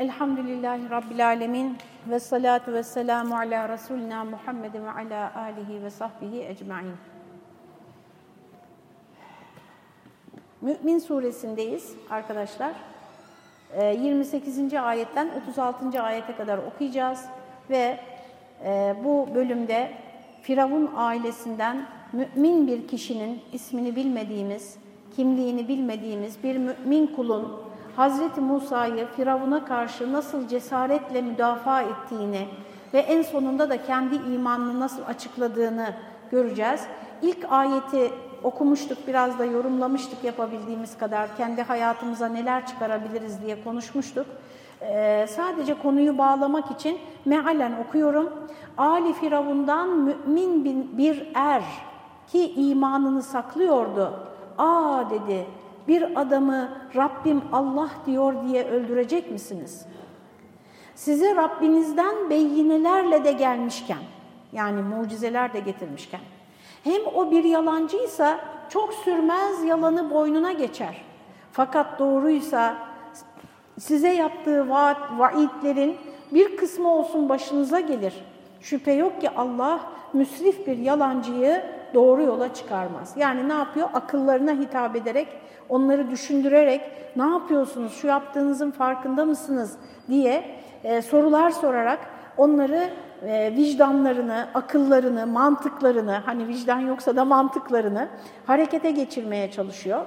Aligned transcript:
Elhamdülillahi 0.00 0.90
Rabbil 0.90 1.26
Alemin 1.26 1.76
ve 2.10 2.20
salatu 2.20 2.72
ve 2.72 2.82
selamu 2.82 3.36
ala 3.36 3.68
Resulina 3.68 4.24
Muhammedin 4.24 4.84
ve 4.84 4.90
ala 4.90 5.32
alihi 5.34 5.82
ve 5.82 5.90
sahbihi 5.90 6.44
ecma'in. 6.44 6.92
Mü'min 10.60 10.98
suresindeyiz 10.98 11.94
arkadaşlar. 12.10 12.72
28. 13.78 14.72
Ee, 14.72 14.80
ayetten 14.80 15.30
36. 15.42 16.02
ayete 16.02 16.36
kadar 16.36 16.58
okuyacağız 16.58 17.24
ve 17.70 18.00
e, 18.64 18.94
bu 19.04 19.28
bölümde 19.34 19.92
Firavun 20.42 20.90
ailesinden 20.96 21.86
mümin 22.12 22.66
bir 22.66 22.88
kişinin 22.88 23.42
ismini 23.52 23.96
bilmediğimiz, 23.96 24.76
kimliğini 25.16 25.68
bilmediğimiz 25.68 26.42
bir 26.44 26.56
mümin 26.56 27.06
kulun 27.06 27.69
Hazreti 28.00 28.40
Musa'yı 28.40 29.06
Firavun'a 29.06 29.64
karşı 29.64 30.12
nasıl 30.12 30.48
cesaretle 30.48 31.22
müdafaa 31.22 31.82
ettiğini 31.82 32.48
ve 32.94 32.98
en 32.98 33.22
sonunda 33.22 33.70
da 33.70 33.82
kendi 33.82 34.14
imanını 34.14 34.80
nasıl 34.80 35.02
açıkladığını 35.02 35.94
göreceğiz. 36.30 36.80
İlk 37.22 37.52
ayeti 37.52 38.12
okumuştuk, 38.42 38.98
biraz 39.08 39.38
da 39.38 39.44
yorumlamıştık 39.44 40.24
yapabildiğimiz 40.24 40.98
kadar. 40.98 41.36
Kendi 41.36 41.62
hayatımıza 41.62 42.28
neler 42.28 42.66
çıkarabiliriz 42.66 43.42
diye 43.42 43.64
konuşmuştuk. 43.64 44.26
Ee, 44.80 45.26
sadece 45.30 45.74
konuyu 45.74 46.18
bağlamak 46.18 46.70
için 46.70 46.98
mealen 47.24 47.72
okuyorum. 47.88 48.30
Ali 48.78 49.12
Firavun'dan 49.12 49.88
mümin 49.88 50.98
bir 50.98 51.30
er 51.34 51.62
ki 52.32 52.52
imanını 52.52 53.22
saklıyordu. 53.22 54.12
Aa 54.58 55.10
dedi 55.10 55.46
bir 55.88 56.20
adamı 56.20 56.68
Rabbim 56.96 57.42
Allah 57.52 57.90
diyor 58.06 58.34
diye 58.48 58.64
öldürecek 58.64 59.30
misiniz? 59.30 59.86
Size 60.94 61.36
Rabbinizden 61.36 62.30
beyinelerle 62.30 63.24
de 63.24 63.32
gelmişken, 63.32 64.02
yani 64.52 64.82
mucizeler 64.82 65.52
de 65.52 65.60
getirmişken, 65.60 66.20
hem 66.84 67.06
o 67.14 67.30
bir 67.30 67.44
yalancıysa 67.44 68.40
çok 68.68 68.94
sürmez 68.94 69.64
yalanı 69.64 70.10
boynuna 70.10 70.52
geçer. 70.52 71.04
Fakat 71.52 71.98
doğruysa 71.98 72.76
size 73.78 74.12
yaptığı 74.12 74.68
vaat, 74.68 75.18
vaidlerin 75.18 75.96
bir 76.32 76.56
kısmı 76.56 76.88
olsun 76.94 77.28
başınıza 77.28 77.80
gelir. 77.80 78.14
Şüphe 78.60 78.92
yok 78.92 79.20
ki 79.20 79.30
Allah 79.30 79.80
müsrif 80.12 80.66
bir 80.66 80.78
yalancıyı 80.78 81.64
doğru 81.94 82.22
yola 82.22 82.54
çıkarmaz. 82.54 83.14
Yani 83.16 83.48
ne 83.48 83.52
yapıyor? 83.52 83.88
Akıllarına 83.94 84.52
hitap 84.52 84.96
ederek, 84.96 85.28
onları 85.68 86.10
düşündürerek 86.10 86.80
ne 87.16 87.26
yapıyorsunuz, 87.26 87.94
şu 87.94 88.06
yaptığınızın 88.06 88.70
farkında 88.70 89.24
mısınız 89.24 89.76
diye 90.08 90.44
e, 90.84 91.02
sorular 91.02 91.50
sorarak 91.50 91.98
onları 92.36 92.90
e, 93.26 93.52
vicdanlarını, 93.56 94.48
akıllarını, 94.54 95.26
mantıklarını, 95.26 96.12
hani 96.12 96.48
vicdan 96.48 96.80
yoksa 96.80 97.16
da 97.16 97.24
mantıklarını 97.24 98.08
harekete 98.46 98.90
geçirmeye 98.90 99.50
çalışıyor. 99.50 100.06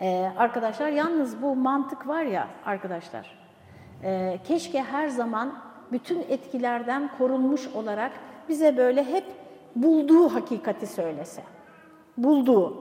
E, 0.00 0.30
arkadaşlar 0.38 0.88
yalnız 0.88 1.42
bu 1.42 1.56
mantık 1.56 2.08
var 2.08 2.22
ya 2.22 2.48
arkadaşlar, 2.64 3.38
e, 4.02 4.38
keşke 4.44 4.82
her 4.82 5.08
zaman 5.08 5.52
bütün 5.92 6.20
etkilerden 6.28 7.10
korunmuş 7.18 7.68
olarak 7.74 8.12
bize 8.48 8.76
böyle 8.76 9.04
hep 9.04 9.24
bulduğu 9.76 10.28
hakikati 10.28 10.86
söylese. 10.86 11.42
Bulduğu. 12.16 12.76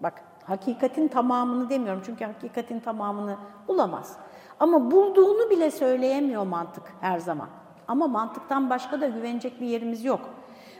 Bak 0.00 0.22
hakikatin 0.44 1.08
tamamını 1.08 1.70
demiyorum 1.70 2.02
çünkü 2.06 2.24
hakikatin 2.24 2.80
tamamını 2.80 3.36
bulamaz. 3.68 4.16
Ama 4.60 4.90
bulduğunu 4.90 5.50
bile 5.50 5.70
söyleyemiyor 5.70 6.46
mantık 6.46 6.84
her 7.00 7.18
zaman. 7.18 7.48
Ama 7.88 8.06
mantıktan 8.06 8.70
başka 8.70 9.00
da 9.00 9.06
güvenecek 9.06 9.60
bir 9.60 9.66
yerimiz 9.66 10.04
yok. 10.04 10.20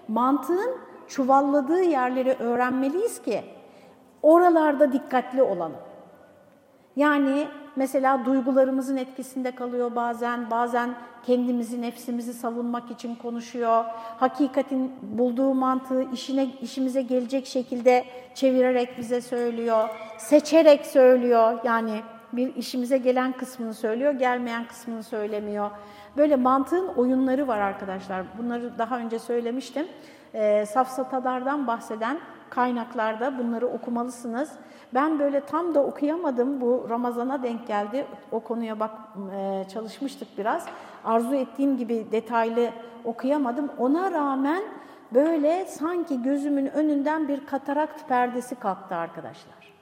Mantığın 0.09 0.77
çuvalladığı 1.09 1.83
yerleri 1.83 2.33
öğrenmeliyiz 2.33 3.23
ki 3.23 3.45
oralarda 4.23 4.93
dikkatli 4.93 5.43
olalım. 5.43 5.77
Yani 6.97 7.49
mesela 7.79 8.25
duygularımızın 8.25 8.97
etkisinde 8.97 9.51
kalıyor 9.51 9.95
bazen, 9.97 10.51
bazen 10.51 10.95
kendimizi, 11.27 11.83
nefsimizi 11.83 12.35
savunmak 12.35 12.91
için 12.91 13.15
konuşuyor. 13.15 13.85
Hakikatin 14.17 14.93
bulduğu 15.03 15.55
mantığı 15.55 16.13
işine, 16.13 16.47
işimize 16.63 17.03
gelecek 17.03 17.47
şekilde 17.47 18.05
çevirerek 18.35 18.99
bize 18.99 19.21
söylüyor. 19.21 19.89
Seçerek 20.19 20.87
söylüyor. 20.87 21.59
Yani 21.65 22.03
bir 22.33 22.55
işimize 22.55 22.99
gelen 22.99 23.33
kısmını 23.33 23.75
söylüyor, 23.75 24.13
gelmeyen 24.13 24.65
kısmını 24.65 25.03
söylemiyor. 25.03 25.71
Böyle 26.17 26.37
mantığın 26.37 26.89
oyunları 26.89 27.49
var 27.49 27.59
arkadaşlar. 27.59 28.25
Bunları 28.39 28.79
daha 28.79 28.99
önce 28.99 29.19
söylemiştim. 29.19 29.87
E, 30.35 30.67
safsatalardan 30.67 31.67
bahseden 31.67 32.19
kaynaklarda 32.51 33.39
bunları 33.39 33.67
okumalısınız. 33.67 34.51
Ben 34.95 35.19
böyle 35.19 35.41
tam 35.41 35.75
da 35.75 35.83
okuyamadım. 35.83 36.61
Bu 36.61 36.87
Ramazan'a 36.91 37.43
denk 37.43 37.67
geldi. 37.67 38.07
O 38.33 38.41
konuya 38.41 38.81
bak 38.81 38.91
e, 39.37 39.65
çalışmıştık 39.73 40.29
biraz. 40.39 40.67
Arzu 41.05 41.35
ettiğim 41.35 41.77
gibi 41.77 42.07
detaylı 42.13 42.71
okuyamadım. 43.05 43.71
Ona 43.79 44.13
rağmen 44.13 44.63
böyle 45.15 45.65
sanki 45.65 46.23
gözümün 46.23 46.67
önünden 46.67 47.29
bir 47.29 47.47
katarakt 47.47 48.09
perdesi 48.09 48.55
kalktı 48.55 48.95
arkadaşlar. 48.95 49.73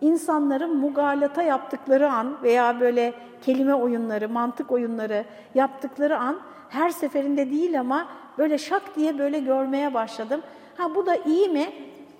İnsanların 0.00 0.76
mugalata 0.76 1.42
yaptıkları 1.42 2.12
an 2.12 2.42
veya 2.42 2.80
böyle 2.80 3.14
kelime 3.42 3.74
oyunları, 3.74 4.28
mantık 4.28 4.72
oyunları 4.72 5.24
yaptıkları 5.54 6.18
an 6.18 6.38
her 6.68 6.90
seferinde 6.90 7.50
değil 7.50 7.80
ama 7.80 8.06
böyle 8.38 8.58
şak 8.58 8.96
diye 8.96 9.18
böyle 9.18 9.38
görmeye 9.38 9.94
başladım. 9.94 10.40
Ha 10.80 10.94
bu 10.94 11.06
da 11.06 11.16
iyi 11.16 11.48
mi? 11.48 11.72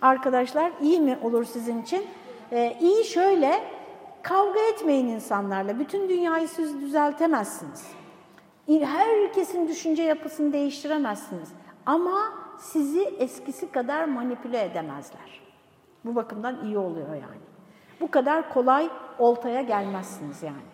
arkadaşlar 0.03 0.73
iyi 0.83 1.01
mi 1.01 1.19
olur 1.23 1.45
sizin 1.45 1.83
için? 1.83 2.07
Ee, 2.53 2.77
iyi 2.81 3.05
şöyle, 3.05 3.65
kavga 4.23 4.61
etmeyin 4.61 5.07
insanlarla. 5.07 5.79
Bütün 5.79 6.09
dünyayı 6.09 6.49
siz 6.49 6.81
düzeltemezsiniz. 6.81 7.87
Herkesin 8.69 9.69
düşünce 9.69 10.03
yapısını 10.03 10.53
değiştiremezsiniz. 10.53 11.49
Ama 11.87 12.33
sizi 12.59 13.03
eskisi 13.03 13.73
kadar 13.73 14.05
manipüle 14.05 14.65
edemezler. 14.65 15.41
Bu 16.05 16.15
bakımdan 16.15 16.65
iyi 16.65 16.79
oluyor 16.79 17.09
yani. 17.09 17.41
Bu 18.01 18.11
kadar 18.11 18.53
kolay 18.53 18.91
oltaya 19.19 19.63
gelmezsiniz 19.63 20.43
yani. 20.43 20.71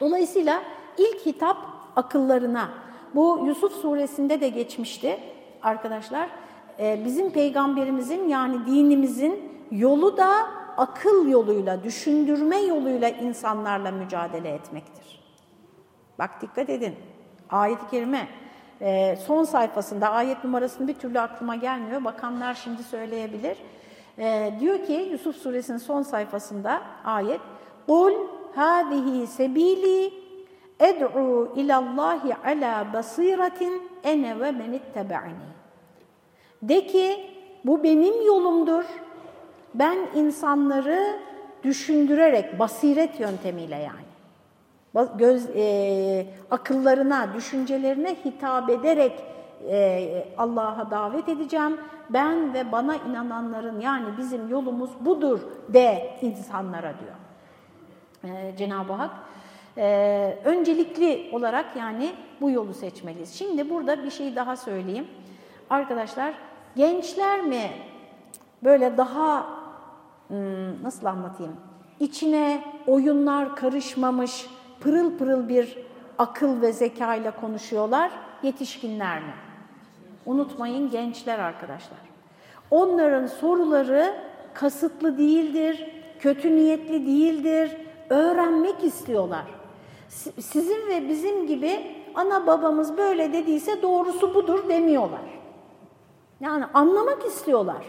Dolayısıyla 0.00 0.62
ilk 0.98 1.26
hitap 1.26 1.56
akıllarına. 1.96 2.70
Bu 3.14 3.42
Yusuf 3.46 3.72
suresinde 3.72 4.40
de 4.40 4.48
geçmişti 4.48 5.20
arkadaşlar. 5.62 6.45
Ee, 6.79 7.01
bizim 7.05 7.31
peygamberimizin 7.31 8.27
yani 8.27 8.65
dinimizin 8.65 9.51
yolu 9.71 10.17
da 10.17 10.31
akıl 10.77 11.29
yoluyla, 11.29 11.83
düşündürme 11.83 12.57
yoluyla 12.57 13.09
insanlarla 13.09 13.91
mücadele 13.91 14.49
etmektir. 14.49 15.21
Bak 16.19 16.41
dikkat 16.41 16.69
edin. 16.69 16.95
Ayet-i 17.49 17.89
Kerime 17.89 18.27
e, 18.81 19.15
son 19.15 19.43
sayfasında 19.43 20.09
ayet 20.09 20.43
numarasını 20.43 20.87
bir 20.87 20.93
türlü 20.93 21.19
aklıma 21.19 21.55
gelmiyor. 21.55 22.03
Bakanlar 22.03 22.53
şimdi 22.53 22.83
söyleyebilir. 22.83 23.57
E, 24.17 24.53
diyor 24.59 24.85
ki 24.85 25.07
Yusuf 25.11 25.35
suresinin 25.35 25.77
son 25.77 26.01
sayfasında 26.01 26.81
ayet 27.05 27.41
قُلْ 27.87 28.13
هَذِهِ 28.55 29.27
sebili 29.27 30.13
ed'u 30.79 31.53
ilallahi 31.55 32.35
ala 32.45 32.93
basiratin 32.93 33.89
ene 34.03 34.39
ve 34.39 34.51
men 34.51 34.71
ittebe'ani. 34.71 35.54
de 36.62 36.86
ki 36.86 37.30
bu 37.64 37.82
benim 37.82 38.26
yolumdur. 38.26 38.84
Ben 39.74 39.98
insanları 40.14 41.18
düşündürerek, 41.64 42.58
basiret 42.58 43.20
yöntemiyle 43.20 43.76
yani, 43.76 45.08
göz 45.18 45.46
e, 45.56 46.26
akıllarına, 46.50 47.34
düşüncelerine 47.34 48.16
hitap 48.24 48.70
ederek 48.70 49.12
e, 49.70 50.24
Allah'a 50.38 50.90
davet 50.90 51.28
edeceğim. 51.28 51.76
Ben 52.10 52.54
ve 52.54 52.72
bana 52.72 52.96
inananların 52.96 53.80
yani 53.80 54.06
bizim 54.18 54.48
yolumuz 54.48 54.90
budur 55.00 55.40
de 55.68 56.18
insanlara 56.22 56.94
diyor 56.98 57.16
e, 58.24 58.56
Cenab-ı 58.56 58.92
Hak. 58.92 59.10
E, 59.78 60.38
öncelikli 60.44 61.30
olarak 61.32 61.76
yani 61.76 62.12
bu 62.40 62.50
yolu 62.50 62.74
seçmeliyiz. 62.74 63.34
Şimdi 63.34 63.70
burada 63.70 64.04
bir 64.04 64.10
şey 64.10 64.36
daha 64.36 64.56
söyleyeyim. 64.56 65.06
Arkadaşlar 65.70 66.34
gençler 66.76 67.42
mi 67.42 67.70
böyle 68.64 68.96
daha 68.96 69.46
hmm, 70.28 70.82
nasıl 70.82 71.06
anlatayım? 71.06 71.56
İçine 72.00 72.64
oyunlar 72.86 73.56
karışmamış 73.56 74.46
pırıl 74.80 75.18
pırıl 75.18 75.48
bir 75.48 75.78
akıl 76.18 76.60
ve 76.60 76.72
zeka 76.72 77.14
ile 77.14 77.30
konuşuyorlar. 77.30 78.10
Yetişkinler 78.42 79.18
mi? 79.18 79.34
Unutmayın 80.26 80.90
gençler 80.90 81.38
arkadaşlar. 81.38 81.98
Onların 82.70 83.26
soruları 83.26 84.14
kasıtlı 84.54 85.18
değildir, 85.18 85.90
kötü 86.18 86.56
niyetli 86.56 87.06
değildir, 87.06 87.76
öğrenmek 88.10 88.84
istiyorlar. 88.84 89.44
Sizin 90.40 90.88
ve 90.88 91.08
bizim 91.08 91.46
gibi 91.46 91.96
ana 92.14 92.46
babamız 92.46 92.96
böyle 92.96 93.32
dediyse 93.32 93.82
doğrusu 93.82 94.34
budur 94.34 94.68
demiyorlar. 94.68 95.35
Yani 96.40 96.64
anlamak 96.74 97.26
istiyorlar. 97.26 97.84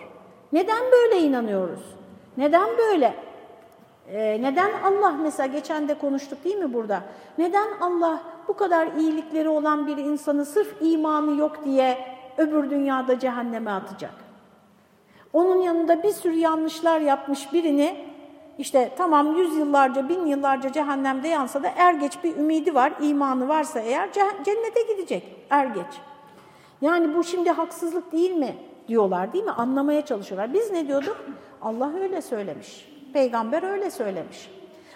Neden 0.53 0.83
böyle 0.91 1.21
inanıyoruz? 1.21 1.95
Neden 2.37 2.69
böyle? 2.77 3.15
Ee, 4.11 4.41
neden 4.41 4.71
Allah 4.83 5.11
mesela 5.11 5.47
geçen 5.47 5.87
de 5.87 5.93
konuştuk 5.93 6.43
değil 6.43 6.57
mi 6.57 6.73
burada? 6.73 7.01
Neden 7.37 7.67
Allah 7.81 8.21
bu 8.47 8.57
kadar 8.57 8.87
iyilikleri 8.87 9.49
olan 9.49 9.87
bir 9.87 9.97
insanı 9.97 10.45
sırf 10.45 10.75
imanı 10.81 11.39
yok 11.39 11.65
diye 11.65 11.97
öbür 12.37 12.69
dünyada 12.69 13.19
cehenneme 13.19 13.71
atacak? 13.71 14.13
Onun 15.33 15.61
yanında 15.61 16.03
bir 16.03 16.11
sürü 16.11 16.35
yanlışlar 16.35 16.99
yapmış 16.99 17.53
birini 17.53 18.05
işte 18.57 18.91
tamam 18.97 19.37
yüzyıllarca, 19.37 20.09
bin 20.09 20.25
yıllarca 20.25 20.71
cehennemde 20.71 21.27
yansa 21.27 21.63
da 21.63 21.67
er 21.77 21.93
geç 21.93 22.23
bir 22.23 22.35
ümidi 22.35 22.75
var, 22.75 22.93
imanı 23.01 23.47
varsa 23.47 23.79
eğer 23.79 24.09
cennete 24.45 24.81
gidecek 24.93 25.23
er 25.49 25.65
geç. 25.65 26.01
Yani 26.81 27.15
bu 27.15 27.23
şimdi 27.23 27.51
haksızlık 27.51 28.11
değil 28.11 28.31
mi 28.31 28.55
diyorlar 28.87 29.33
değil 29.33 29.43
mi? 29.43 29.51
Anlamaya 29.51 30.05
çalışıyorlar. 30.05 30.53
Biz 30.53 30.71
ne 30.71 30.87
diyorduk? 30.87 31.17
Allah 31.61 31.91
öyle 32.01 32.21
söylemiş. 32.21 32.89
Peygamber 33.13 33.63
öyle 33.63 33.91
söylemiş. 33.91 34.51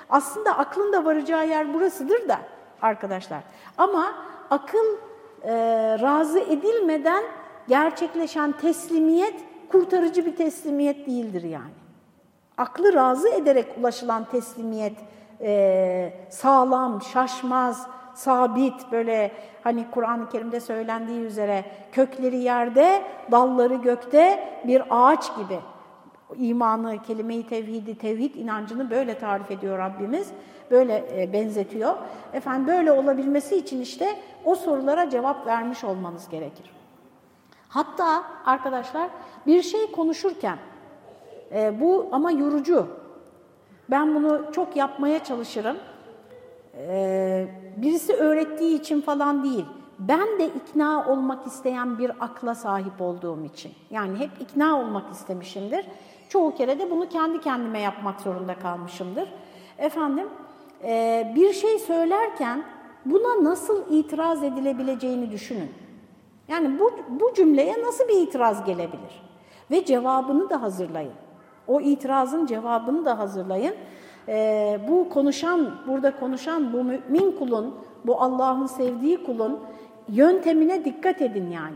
Aslında 0.10 0.58
aklın 0.58 0.94
da 0.94 1.06
varacağı 1.06 1.48
yer 1.48 1.74
burasıdır 1.74 2.30
da 2.30 2.40
arkadaşlar. 2.82 3.40
Ama 3.78 4.16
akıl 4.50 4.98
e, 5.44 5.54
razı 6.02 6.40
edilmeden 6.40 7.24
gerçekleşen 7.68 8.52
teslimiyet 8.52 9.36
kurtarıcı 9.72 10.26
bir 10.26 10.36
teslimiyet 10.36 11.08
değildir 11.08 11.44
yani. 11.44 11.72
Aklı 12.58 12.94
razı 12.94 13.30
ederek 13.30 13.76
ulaşılan 13.80 14.26
teslimiyet 14.26 14.98
e, 15.42 16.14
sağlam, 16.30 17.02
şaşmaz, 17.02 17.88
sabit 18.14 18.92
böyle 18.92 19.32
hani 19.64 19.86
Kur'an-ı 19.92 20.30
Kerim'de 20.30 20.60
söylendiği 20.60 21.22
üzere 21.22 21.66
kökleri 21.92 22.38
yerde, 22.38 23.02
dalları 23.32 23.76
gökte 23.76 24.54
bir 24.68 24.84
ağaç 24.90 25.36
gibi. 25.38 25.60
İmanı, 26.36 27.02
kelime-i 27.02 27.48
tevhidi, 27.48 27.98
tevhid 27.98 28.36
inancını 28.36 28.90
böyle 28.90 29.20
tarif 29.20 29.52
ediyor 29.52 29.78
Rabbimiz. 29.78 30.32
Böyle 30.72 31.22
e, 31.22 31.34
benzetiyor. 31.34 31.96
Efendim 32.34 32.68
böyle 32.68 32.92
olabilmesi 32.92 33.56
için 33.56 33.82
işte 33.82 34.16
o 34.46 34.56
sorulara 34.56 35.10
cevap 35.10 35.48
vermiş 35.48 35.84
olmanız 35.84 36.30
gerekir. 36.30 36.72
Hatta 37.70 38.24
arkadaşlar 38.46 39.10
bir 39.48 39.62
şey 39.62 39.92
konuşurken 39.92 40.58
e, 41.54 41.82
bu 41.82 42.10
ama 42.12 42.32
yorucu. 42.32 42.88
Ben 43.90 44.16
bunu 44.16 44.52
çok 44.52 44.76
yapmaya 44.76 45.24
çalışırım. 45.24 45.78
E, 46.78 47.48
birisi 47.78 48.14
öğrettiği 48.14 48.80
için 48.80 49.02
falan 49.02 49.44
değil. 49.44 49.66
Ben 50.00 50.40
de 50.40 50.48
ikna 50.48 51.12
olmak 51.12 51.48
isteyen 51.48 52.00
bir 52.00 52.12
akla 52.20 52.56
sahip 52.56 53.02
olduğum 53.02 53.46
için. 53.46 53.72
Yani 53.90 54.18
hep 54.18 54.30
ikna 54.40 54.80
olmak 54.80 55.12
istemişimdir. 55.12 55.86
Çoğu 56.30 56.56
kere 56.56 56.80
de 56.80 56.92
bunu 56.92 57.10
kendi 57.10 57.42
kendime 57.42 57.80
yapmak 57.80 58.22
zorunda 58.22 58.60
kalmışımdır. 58.60 59.30
Efendim, 59.78 60.28
e, 60.84 61.32
bir 61.36 61.54
şey 61.54 61.80
söylerken 61.80 62.64
buna 63.06 63.44
nasıl 63.44 63.84
itiraz 63.90 64.44
edilebileceğini 64.44 65.32
düşünün. 65.32 65.72
Yani 66.48 66.80
bu, 66.80 66.92
bu 67.10 67.34
cümleye 67.34 67.82
nasıl 67.82 68.08
bir 68.08 68.22
itiraz 68.22 68.66
gelebilir? 68.66 69.24
Ve 69.72 69.86
cevabını 69.86 70.50
da 70.50 70.62
hazırlayın. 70.62 71.14
O 71.68 71.82
itirazın 71.82 72.46
cevabını 72.46 73.06
da 73.06 73.20
hazırlayın. 73.20 73.76
Ee, 74.28 74.80
bu 74.88 75.10
konuşan, 75.10 75.72
burada 75.88 76.20
konuşan 76.20 76.74
bu 76.74 76.84
mümin 76.84 77.32
kulun, 77.40 77.76
bu 78.06 78.22
Allah'ın 78.22 78.66
sevdiği 78.66 79.24
kulun 79.24 79.60
yöntemine 80.10 80.86
dikkat 80.86 81.22
edin 81.22 81.52
yani. 81.52 81.76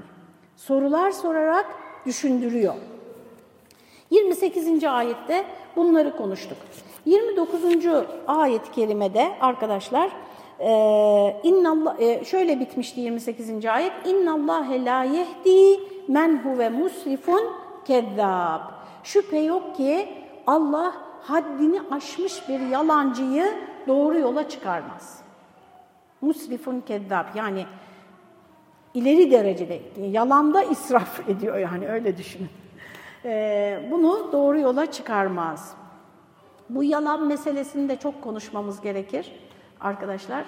Sorular 0.55 1.11
sorarak 1.11 1.65
düşündürüyor. 2.05 2.73
28. 4.09 4.83
ayette 4.83 5.45
bunları 5.75 6.17
konuştuk. 6.17 6.57
29. 7.05 7.63
ayet-i 8.27 8.71
kerimede 8.71 9.31
arkadaşlar 9.41 10.09
e, 10.59 11.41
innallah, 11.43 11.99
e, 11.99 12.25
şöyle 12.25 12.59
bitmişti 12.59 13.01
28. 13.01 13.65
ayet. 13.65 13.91
İnnallâhe 14.05 14.85
lâ 14.85 15.03
yehdi 15.03 15.79
men 16.07 16.37
huve 16.43 16.69
musrifun 16.69 17.41
kezzâb. 17.85 18.61
Şüphe 19.03 19.37
yok 19.37 19.75
ki 19.75 20.07
Allah 20.47 20.93
haddini 21.27 21.81
aşmış 21.91 22.49
bir 22.49 22.59
yalancıyı 22.59 23.53
doğru 23.87 24.19
yola 24.19 24.49
çıkarmaz. 24.49 25.21
Musrifun 26.21 26.81
kezzab 26.81 27.25
yani 27.35 27.65
ileri 28.93 29.31
derecede 29.31 29.81
yalanda 29.97 30.63
israf 30.63 31.29
ediyor 31.29 31.57
yani 31.57 31.87
öyle 31.87 32.17
düşünün. 32.17 32.49
Ee, 33.25 33.87
bunu 33.91 34.29
doğru 34.31 34.59
yola 34.59 34.91
çıkarmaz. 34.91 35.75
Bu 36.69 36.83
yalan 36.83 37.27
meselesini 37.27 37.89
de 37.89 37.95
çok 37.95 38.21
konuşmamız 38.21 38.81
gerekir 38.81 39.31
arkadaşlar. 39.81 40.45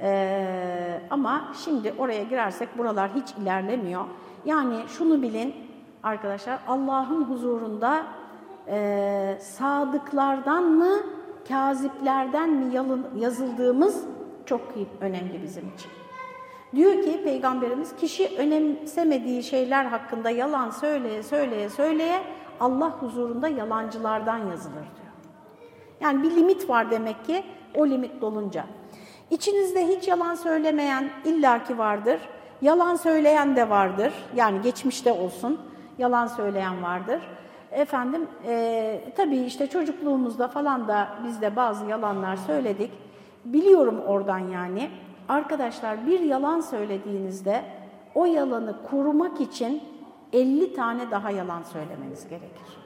Ee, 0.00 1.00
ama 1.10 1.52
şimdi 1.64 1.94
oraya 1.98 2.22
girersek 2.22 2.78
buralar 2.78 3.10
hiç 3.14 3.30
ilerlemiyor. 3.42 4.04
Yani 4.44 4.76
şunu 4.88 5.22
bilin, 5.22 5.54
arkadaşlar 6.02 6.58
Allah'ın 6.68 7.24
huzurunda 7.24 8.06
e, 8.68 9.38
sadıklardan 9.40 10.64
mı, 10.64 10.96
kaziplerden 11.48 12.50
mi 12.50 12.74
yazıldığımız 13.16 14.04
çok 14.46 14.60
önemli 15.00 15.42
bizim 15.42 15.68
için. 15.74 15.90
Diyor 16.76 17.02
ki 17.02 17.20
Peygamberimiz 17.24 17.96
kişi 17.96 18.36
önemsemediği 18.38 19.42
şeyler 19.42 19.84
hakkında 19.84 20.30
yalan 20.30 20.70
söyleye 20.70 21.22
söyleye 21.22 21.70
söyleye 21.70 22.22
Allah 22.60 22.90
huzurunda 22.90 23.48
yalancılardan 23.48 24.38
yazılır 24.38 24.74
diyor. 24.74 25.12
Yani 26.00 26.22
bir 26.22 26.30
limit 26.30 26.68
var 26.68 26.90
demek 26.90 27.24
ki 27.24 27.44
o 27.74 27.86
limit 27.86 28.20
dolunca. 28.20 28.64
İçinizde 29.30 29.86
hiç 29.86 30.08
yalan 30.08 30.34
söylemeyen 30.34 31.10
illaki 31.24 31.78
vardır. 31.78 32.20
Yalan 32.62 32.96
söyleyen 32.96 33.56
de 33.56 33.70
vardır. 33.70 34.12
Yani 34.36 34.62
geçmişte 34.62 35.12
olsun 35.12 35.60
yalan 35.98 36.26
söyleyen 36.26 36.82
vardır. 36.82 37.22
Efendim 37.72 38.26
e, 38.46 39.00
tabii 39.16 39.36
işte 39.36 39.66
çocukluğumuzda 39.66 40.48
falan 40.48 40.88
da 40.88 41.08
biz 41.26 41.40
de 41.40 41.56
bazı 41.56 41.86
yalanlar 41.86 42.36
söyledik. 42.36 42.90
Biliyorum 43.44 44.00
oradan 44.06 44.38
yani. 44.38 44.90
Arkadaşlar 45.28 46.06
bir 46.06 46.20
yalan 46.20 46.60
söylediğinizde 46.60 47.62
o 48.14 48.24
yalanı 48.24 48.76
korumak 48.90 49.40
için 49.40 49.82
50 50.32 50.74
tane 50.74 51.10
daha 51.10 51.30
yalan 51.30 51.62
söylemeniz 51.62 52.28
gerekir. 52.28 52.78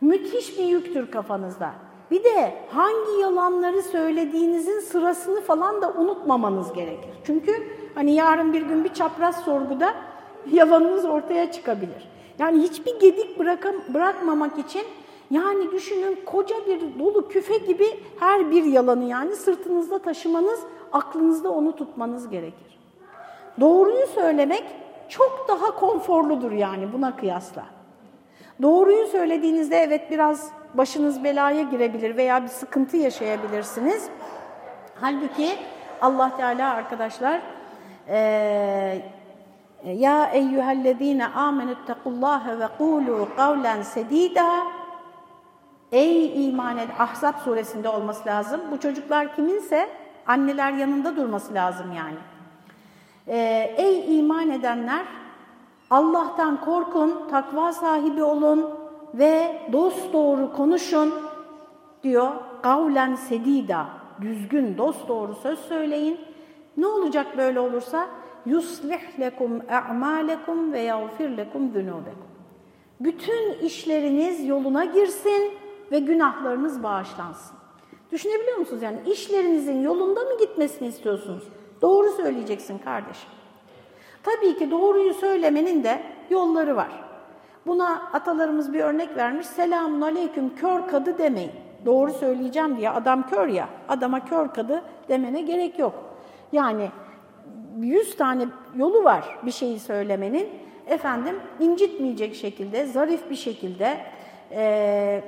Müthiş 0.00 0.58
bir 0.58 0.64
yüktür 0.64 1.10
kafanızda. 1.10 1.72
Bir 2.10 2.24
de 2.24 2.54
hangi 2.70 3.20
yalanları 3.20 3.82
söylediğinizin 3.82 4.80
sırasını 4.80 5.40
falan 5.40 5.82
da 5.82 5.92
unutmamanız 5.92 6.72
gerekir. 6.72 7.10
Çünkü 7.24 7.52
hani 7.94 8.14
yarın 8.14 8.52
bir 8.52 8.62
gün 8.62 8.84
bir 8.84 8.94
çapraz 8.94 9.44
sorguda 9.44 9.94
yalanınız 10.52 11.04
ortaya 11.04 11.52
çıkabilir. 11.52 12.08
Yani 12.42 12.62
hiçbir 12.62 13.00
gedik 13.00 13.38
bırakam, 13.38 13.74
bırakmamak 13.94 14.58
için 14.58 14.82
yani 15.30 15.72
düşünün 15.72 16.18
koca 16.26 16.56
bir 16.66 16.98
dolu 16.98 17.28
küfe 17.28 17.58
gibi 17.58 17.86
her 18.20 18.50
bir 18.50 18.64
yalanı 18.64 19.04
yani 19.04 19.36
sırtınızda 19.36 19.98
taşımanız, 19.98 20.60
aklınızda 20.92 21.50
onu 21.50 21.76
tutmanız 21.76 22.28
gerekir. 22.28 22.78
Doğruyu 23.60 24.06
söylemek 24.06 24.64
çok 25.08 25.46
daha 25.48 25.74
konforludur 25.74 26.52
yani 26.52 26.92
buna 26.92 27.16
kıyasla. 27.16 27.64
Doğruyu 28.62 29.06
söylediğinizde 29.06 29.76
evet 29.76 30.10
biraz 30.10 30.50
başınız 30.74 31.24
belaya 31.24 31.62
girebilir 31.62 32.16
veya 32.16 32.42
bir 32.42 32.48
sıkıntı 32.48 32.96
yaşayabilirsiniz. 32.96 34.08
Halbuki 35.00 35.48
Allah 36.00 36.36
Teala 36.36 36.70
arkadaşlar 36.70 37.40
e, 38.08 39.02
ya 39.84 40.26
eyyühellezine 40.26 41.26
amenüttekullâhe 41.26 42.58
ve 42.58 42.64
kûlû 42.64 43.36
kavlen 43.36 43.82
sedîdâ 43.82 44.46
Ey 45.92 46.48
iman 46.48 46.78
ed 46.78 46.88
Ahzab 46.98 47.34
suresinde 47.44 47.88
olması 47.88 48.28
lazım. 48.28 48.60
Bu 48.70 48.80
çocuklar 48.80 49.36
kiminse 49.36 49.88
anneler 50.26 50.72
yanında 50.72 51.16
durması 51.16 51.54
lazım 51.54 51.86
yani. 51.96 52.16
Ee, 53.28 53.74
ey 53.76 54.18
iman 54.18 54.50
edenler 54.50 55.02
Allah'tan 55.90 56.60
korkun, 56.60 57.28
takva 57.30 57.72
sahibi 57.72 58.22
olun 58.22 58.70
ve 59.14 59.62
dost 59.72 60.12
doğru 60.12 60.52
konuşun 60.52 61.14
diyor. 62.02 62.32
Kavlen 62.62 63.14
sedida, 63.14 63.86
düzgün, 64.20 64.78
dost 64.78 65.08
doğru 65.08 65.34
söz 65.34 65.58
söyleyin. 65.58 66.20
Ne 66.76 66.86
olacak 66.86 67.26
böyle 67.36 67.60
olursa? 67.60 68.06
Yuslih 68.46 69.20
lekum 69.20 69.62
a'malekum 69.70 70.72
ve 70.72 70.80
yağfir 70.80 71.36
lekum 71.36 71.70
zunubekum. 71.70 72.32
Bütün 73.00 73.52
işleriniz 73.52 74.46
yoluna 74.46 74.84
girsin 74.84 75.52
ve 75.92 75.98
günahlarınız 75.98 76.82
bağışlansın. 76.82 77.56
Düşünebiliyor 78.12 78.56
musunuz? 78.56 78.82
Yani 78.82 78.98
işlerinizin 79.06 79.82
yolunda 79.82 80.20
mı 80.20 80.38
gitmesini 80.40 80.88
istiyorsunuz? 80.88 81.48
Doğru 81.82 82.10
söyleyeceksin 82.10 82.78
kardeşim. 82.78 83.30
Tabii 84.22 84.58
ki 84.58 84.70
doğruyu 84.70 85.14
söylemenin 85.14 85.84
de 85.84 86.02
yolları 86.30 86.76
var. 86.76 87.04
Buna 87.66 88.10
atalarımız 88.12 88.72
bir 88.72 88.80
örnek 88.80 89.16
vermiş. 89.16 89.46
Selamun 89.46 90.00
aleyküm 90.00 90.54
kör 90.56 90.88
kadı 90.88 91.18
demeyin. 91.18 91.52
Doğru 91.86 92.12
söyleyeceğim 92.12 92.76
diye 92.76 92.90
adam 92.90 93.28
kör 93.28 93.48
ya, 93.48 93.68
adama 93.88 94.24
kör 94.24 94.48
kadı 94.48 94.82
demene 95.08 95.40
gerek 95.40 95.78
yok. 95.78 95.94
Yani 96.52 96.90
yüz 97.80 98.16
tane 98.16 98.44
yolu 98.76 99.04
var 99.04 99.38
bir 99.42 99.50
şeyi 99.50 99.80
söylemenin. 99.80 100.48
Efendim 100.86 101.36
incitmeyecek 101.60 102.34
şekilde, 102.34 102.86
zarif 102.86 103.30
bir 103.30 103.36
şekilde, 103.36 103.96
e, 104.50 105.22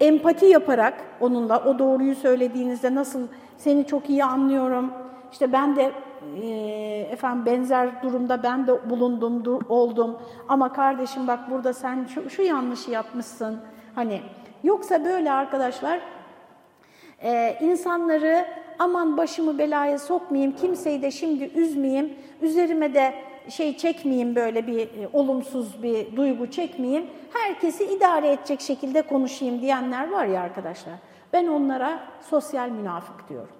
empati 0.00 0.46
yaparak 0.46 0.94
onunla 1.20 1.64
o 1.64 1.78
doğruyu 1.78 2.14
söylediğinizde 2.14 2.94
nasıl 2.94 3.28
seni 3.56 3.86
çok 3.86 4.10
iyi 4.10 4.24
anlıyorum, 4.24 4.92
işte 5.32 5.52
ben 5.52 5.76
de 5.76 5.92
e, 6.42 6.48
efendim 7.10 7.46
benzer 7.46 8.02
durumda 8.02 8.42
ben 8.42 8.66
de 8.66 8.90
bulundum, 8.90 9.44
dur, 9.44 9.62
oldum 9.68 10.18
ama 10.48 10.72
kardeşim 10.72 11.28
bak 11.28 11.50
burada 11.50 11.72
sen 11.72 12.04
şu, 12.04 12.30
şu 12.30 12.42
yanlışı 12.42 12.90
yapmışsın. 12.90 13.60
Hani 13.94 14.20
yoksa 14.64 15.04
böyle 15.04 15.32
arkadaşlar 15.32 16.00
e, 17.22 17.58
insanları 17.60 18.46
aman 18.78 19.16
başımı 19.16 19.58
belaya 19.58 19.98
sokmayayım, 19.98 20.56
kimseyi 20.56 21.02
de 21.02 21.10
şimdi 21.10 21.44
üzmeyeyim, 21.44 22.14
üzerime 22.42 22.94
de 22.94 23.14
şey 23.48 23.76
çekmeyeyim 23.76 24.36
böyle 24.36 24.66
bir 24.66 24.80
e, 24.80 25.08
olumsuz 25.12 25.82
bir 25.82 26.16
duygu 26.16 26.50
çekmeyeyim, 26.50 27.06
herkesi 27.32 27.84
idare 27.84 28.32
edecek 28.32 28.60
şekilde 28.60 29.02
konuşayım 29.02 29.60
diyenler 29.60 30.10
var 30.10 30.26
ya 30.26 30.42
arkadaşlar. 30.42 30.94
Ben 31.32 31.46
onlara 31.46 32.00
sosyal 32.20 32.68
münafık 32.68 33.28
diyorum. 33.28 33.54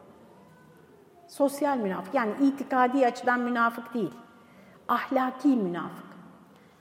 Sosyal 1.28 1.76
münafık 1.76 2.14
yani 2.14 2.32
itikadi 2.42 3.06
açıdan 3.06 3.40
münafık 3.40 3.94
değil. 3.94 4.14
Ahlaki 4.88 5.48
münafık. 5.48 6.12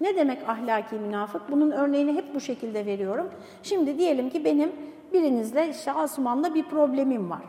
Ne 0.01 0.15
demek 0.15 0.49
ahlaki 0.49 0.95
münafık? 0.95 1.51
Bunun 1.51 1.71
örneğini 1.71 2.13
hep 2.13 2.35
bu 2.35 2.39
şekilde 2.39 2.85
veriyorum. 2.85 3.29
Şimdi 3.63 3.97
diyelim 3.97 4.29
ki 4.29 4.45
benim 4.45 4.71
birinizle 5.13 5.69
işte 5.69 5.91
Asuman'la 5.91 6.55
bir 6.55 6.63
problemim 6.63 7.29
var. 7.29 7.41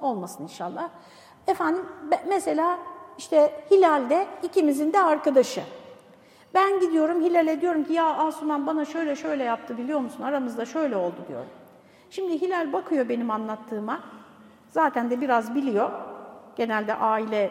Olmasın 0.00 0.42
inşallah. 0.42 0.88
Efendim 1.46 1.86
mesela 2.28 2.78
işte 3.18 3.64
Hilal'de 3.70 4.26
ikimizin 4.42 4.92
de 4.92 5.02
arkadaşı. 5.02 5.62
Ben 6.54 6.80
gidiyorum 6.80 7.22
Hilal'e 7.22 7.60
diyorum 7.60 7.84
ki 7.84 7.92
ya 7.92 8.06
Asuman 8.16 8.66
bana 8.66 8.84
şöyle 8.84 9.16
şöyle 9.16 9.44
yaptı 9.44 9.78
biliyor 9.78 10.00
musun? 10.00 10.22
Aramızda 10.22 10.64
şöyle 10.64 10.96
oldu 10.96 11.16
diyorum. 11.28 11.48
Şimdi 12.10 12.40
Hilal 12.40 12.72
bakıyor 12.72 13.08
benim 13.08 13.30
anlattığıma. 13.30 14.00
Zaten 14.70 15.10
de 15.10 15.20
biraz 15.20 15.54
biliyor. 15.54 15.90
Genelde 16.56 16.94
aile 16.94 17.50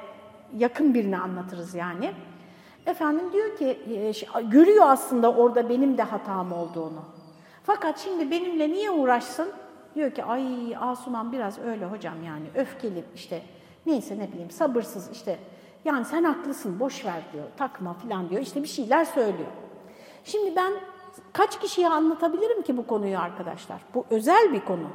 yakın 0.57 0.93
birini 0.93 1.17
anlatırız 1.17 1.75
yani. 1.75 2.11
Efendim 2.85 3.33
diyor 3.33 3.57
ki, 3.57 3.79
e, 4.35 4.41
görüyor 4.41 4.85
aslında 4.87 5.33
orada 5.33 5.69
benim 5.69 5.97
de 5.97 6.03
hatam 6.03 6.51
olduğunu. 6.51 7.01
Fakat 7.63 7.99
şimdi 7.99 8.31
benimle 8.31 8.69
niye 8.69 8.91
uğraşsın? 8.91 9.49
Diyor 9.95 10.11
ki 10.11 10.23
ay 10.23 10.75
Asuman 10.79 11.31
biraz 11.31 11.59
öyle 11.59 11.85
hocam 11.85 12.23
yani 12.23 12.45
öfkeli 12.55 13.03
işte 13.15 13.41
neyse 13.85 14.19
ne 14.19 14.31
bileyim 14.31 14.51
sabırsız 14.51 15.11
işte 15.11 15.39
yani 15.85 16.05
sen 16.05 16.23
haklısın 16.23 16.79
boş 16.79 17.05
ver 17.05 17.21
diyor 17.33 17.45
takma 17.57 17.93
falan 17.93 18.29
diyor 18.29 18.41
işte 18.41 18.63
bir 18.63 18.67
şeyler 18.67 19.05
söylüyor. 19.05 19.51
Şimdi 20.23 20.55
ben 20.55 20.73
kaç 21.33 21.59
kişiye 21.59 21.89
anlatabilirim 21.89 22.61
ki 22.61 22.77
bu 22.77 22.87
konuyu 22.87 23.19
arkadaşlar? 23.19 23.81
Bu 23.93 24.05
özel 24.09 24.53
bir 24.53 24.65
konu. 24.65 24.87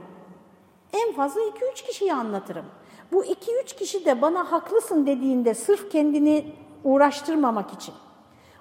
En 0.93 1.13
fazla 1.13 1.41
2-3 1.41 1.87
kişiye 1.87 2.15
anlatırım. 2.15 2.65
Bu 3.13 3.25
2-3 3.25 3.77
kişi 3.77 4.05
de 4.05 4.23
bana 4.23 4.53
haklısın 4.53 5.07
dediğinde 5.07 5.55
sırf 5.55 5.91
kendini 5.91 6.53
uğraştırmamak 6.85 7.73
için. 7.73 7.95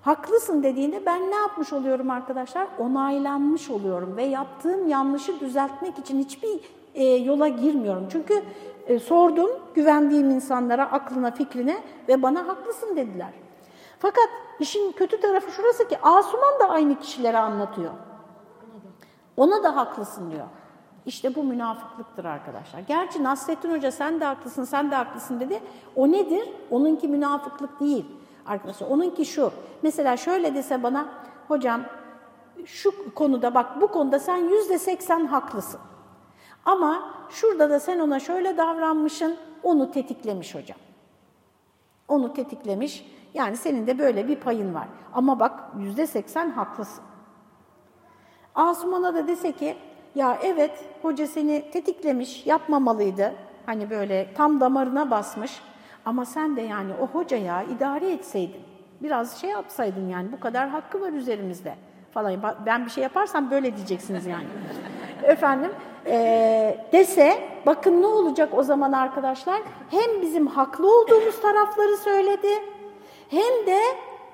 Haklısın 0.01 0.63
dediğinde 0.63 1.05
ben 1.05 1.31
ne 1.31 1.35
yapmış 1.35 1.73
oluyorum 1.73 2.11
arkadaşlar? 2.11 2.67
Onaylanmış 2.79 3.69
oluyorum 3.69 4.17
ve 4.17 4.23
yaptığım 4.23 4.87
yanlışı 4.87 5.39
düzeltmek 5.39 5.99
için 5.99 6.19
hiçbir 6.19 6.59
e, 6.95 7.03
yola 7.05 7.47
girmiyorum. 7.47 8.07
Çünkü 8.11 8.43
e, 8.87 8.99
sordum 8.99 9.49
güvendiğim 9.75 10.29
insanlara, 10.29 10.91
aklına, 10.91 11.31
fikrine 11.31 11.83
ve 12.07 12.23
bana 12.23 12.47
haklısın 12.47 12.95
dediler. 12.95 13.33
Fakat 13.99 14.29
işin 14.59 14.91
kötü 14.91 15.21
tarafı 15.21 15.51
şurası 15.51 15.87
ki 15.87 15.97
Asuman 16.01 16.59
da 16.59 16.69
aynı 16.69 16.99
kişilere 16.99 17.37
anlatıyor. 17.37 17.91
Ona 19.37 19.63
da 19.63 19.75
haklısın 19.75 20.31
diyor. 20.31 20.47
İşte 21.05 21.35
bu 21.35 21.43
münafıklıktır 21.43 22.25
arkadaşlar. 22.25 22.79
Gerçi 22.79 23.23
Nasrettin 23.23 23.71
Hoca 23.71 23.91
sen 23.91 24.19
de 24.19 24.25
haklısın, 24.25 24.63
sen 24.63 24.91
de 24.91 24.95
haklısın 24.95 25.39
dedi. 25.39 25.59
O 25.95 26.11
nedir? 26.11 26.49
Onunki 26.71 27.07
münafıklık 27.07 27.79
değil 27.79 28.05
arkadaşlar. 28.47 28.87
Onunki 28.87 29.25
şu. 29.25 29.51
Mesela 29.81 30.17
şöyle 30.17 30.55
dese 30.55 30.83
bana, 30.83 31.09
hocam 31.47 31.81
şu 32.65 33.13
konuda 33.15 33.53
bak 33.55 33.81
bu 33.81 33.87
konuda 33.87 34.19
sen 34.19 34.37
yüzde 34.37 34.79
seksen 34.79 35.25
haklısın. 35.25 35.79
Ama 36.65 37.13
şurada 37.29 37.69
da 37.69 37.79
sen 37.79 37.99
ona 37.99 38.19
şöyle 38.19 38.57
davranmışsın, 38.57 39.35
onu 39.63 39.91
tetiklemiş 39.91 40.55
hocam. 40.55 40.77
Onu 42.07 42.33
tetiklemiş. 42.33 43.05
Yani 43.33 43.57
senin 43.57 43.87
de 43.87 43.99
böyle 43.99 44.27
bir 44.27 44.35
payın 44.35 44.73
var. 44.73 44.87
Ama 45.13 45.39
bak 45.39 45.59
yüzde 45.79 46.07
seksen 46.07 46.49
haklısın. 46.49 47.03
Asuman'a 48.55 49.13
da 49.13 49.27
dese 49.27 49.51
ki 49.51 49.77
ya 50.15 50.37
evet 50.43 50.85
hoca 51.01 51.27
seni 51.27 51.71
tetiklemiş, 51.71 52.45
yapmamalıydı. 52.45 53.33
Hani 53.65 53.89
böyle 53.89 54.33
tam 54.33 54.59
damarına 54.59 55.11
basmış. 55.11 55.61
Ama 56.07 56.25
sen 56.25 56.55
de 56.55 56.61
yani 56.61 56.91
o 57.01 57.07
hocaya 57.07 57.63
idare 57.63 58.11
etseydin, 58.11 58.61
biraz 59.01 59.41
şey 59.41 59.49
yapsaydın 59.49 60.09
yani 60.09 60.31
bu 60.31 60.39
kadar 60.39 60.69
hakkı 60.69 61.01
var 61.01 61.11
üzerimizde 61.11 61.75
falan. 62.13 62.35
Ben 62.65 62.85
bir 62.85 62.89
şey 62.89 63.03
yaparsam 63.03 63.51
böyle 63.51 63.75
diyeceksiniz 63.75 64.25
yani. 64.25 64.45
Efendim 65.23 65.71
e, 66.05 66.87
dese 66.93 67.49
bakın 67.65 68.01
ne 68.01 68.05
olacak 68.05 68.49
o 68.57 68.63
zaman 68.63 68.91
arkadaşlar? 68.91 69.61
Hem 69.89 70.21
bizim 70.21 70.47
haklı 70.47 70.99
olduğumuz 70.99 71.41
tarafları 71.41 71.97
söyledi 71.97 72.49
hem 73.29 73.67
de 73.67 73.79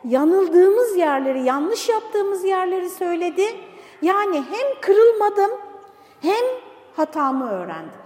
yanıldığımız 0.03 0.98
yerleri, 0.98 1.44
yanlış 1.44 1.89
yaptığımız 1.89 2.44
yerleri 2.44 2.89
söyledi. 2.89 3.46
Yani 4.01 4.36
hem 4.36 4.82
kırılmadım 4.82 5.51
hem 6.22 6.46
hatamı 6.96 7.50
öğrendim. 7.50 8.01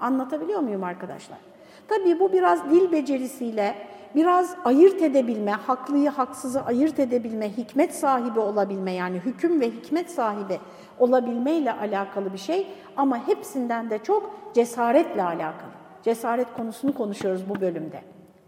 Anlatabiliyor 0.00 0.60
muyum 0.60 0.84
arkadaşlar? 0.84 1.38
Tabii 1.88 2.20
bu 2.20 2.32
biraz 2.32 2.70
dil 2.70 2.92
becerisiyle, 2.92 3.74
biraz 4.14 4.56
ayırt 4.64 5.02
edebilme, 5.02 5.52
haklıyı 5.52 6.08
haksızı 6.08 6.62
ayırt 6.62 6.98
edebilme, 6.98 7.56
hikmet 7.56 7.94
sahibi 7.94 8.40
olabilme 8.40 8.92
yani 8.92 9.18
hüküm 9.18 9.60
ve 9.60 9.70
hikmet 9.70 10.10
sahibi 10.10 10.60
olabilmeyle 10.98 11.72
alakalı 11.72 12.32
bir 12.32 12.38
şey 12.38 12.66
ama 12.96 13.28
hepsinden 13.28 13.90
de 13.90 13.98
çok 13.98 14.34
cesaretle 14.54 15.22
alakalı. 15.22 15.70
Cesaret 16.02 16.46
konusunu 16.56 16.94
konuşuyoruz 16.94 17.48
bu 17.48 17.60
bölümde 17.60 18.00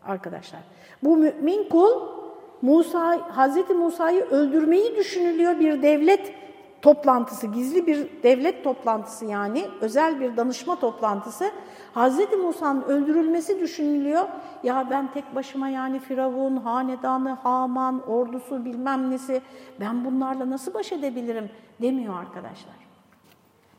arkadaşlar. 0.06 0.60
Bu 1.04 1.16
mümin 1.16 1.68
kul 1.68 2.20
Musa 2.62 3.36
Hazreti 3.36 3.74
Musa'yı 3.74 4.24
öldürmeyi 4.24 4.96
düşünülüyor 4.96 5.60
bir 5.60 5.82
devlet 5.82 6.39
toplantısı, 6.82 7.46
gizli 7.46 7.86
bir 7.86 8.22
devlet 8.22 8.64
toplantısı 8.64 9.24
yani 9.24 9.64
özel 9.80 10.20
bir 10.20 10.36
danışma 10.36 10.76
toplantısı. 10.76 11.50
Hazreti 11.94 12.36
Musa'nın 12.36 12.82
öldürülmesi 12.82 13.60
düşünülüyor. 13.60 14.28
Ya 14.62 14.86
ben 14.90 15.12
tek 15.12 15.34
başıma 15.34 15.68
yani 15.68 15.98
Firavun, 15.98 16.56
hanedanı, 16.56 17.30
Haman, 17.30 18.08
ordusu 18.08 18.64
bilmem 18.64 19.10
nesi 19.10 19.42
ben 19.80 20.04
bunlarla 20.04 20.50
nasıl 20.50 20.74
baş 20.74 20.92
edebilirim 20.92 21.50
demiyor 21.82 22.18
arkadaşlar. 22.18 22.74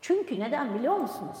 Çünkü 0.00 0.40
neden 0.40 0.74
biliyor 0.74 0.96
musunuz? 0.96 1.38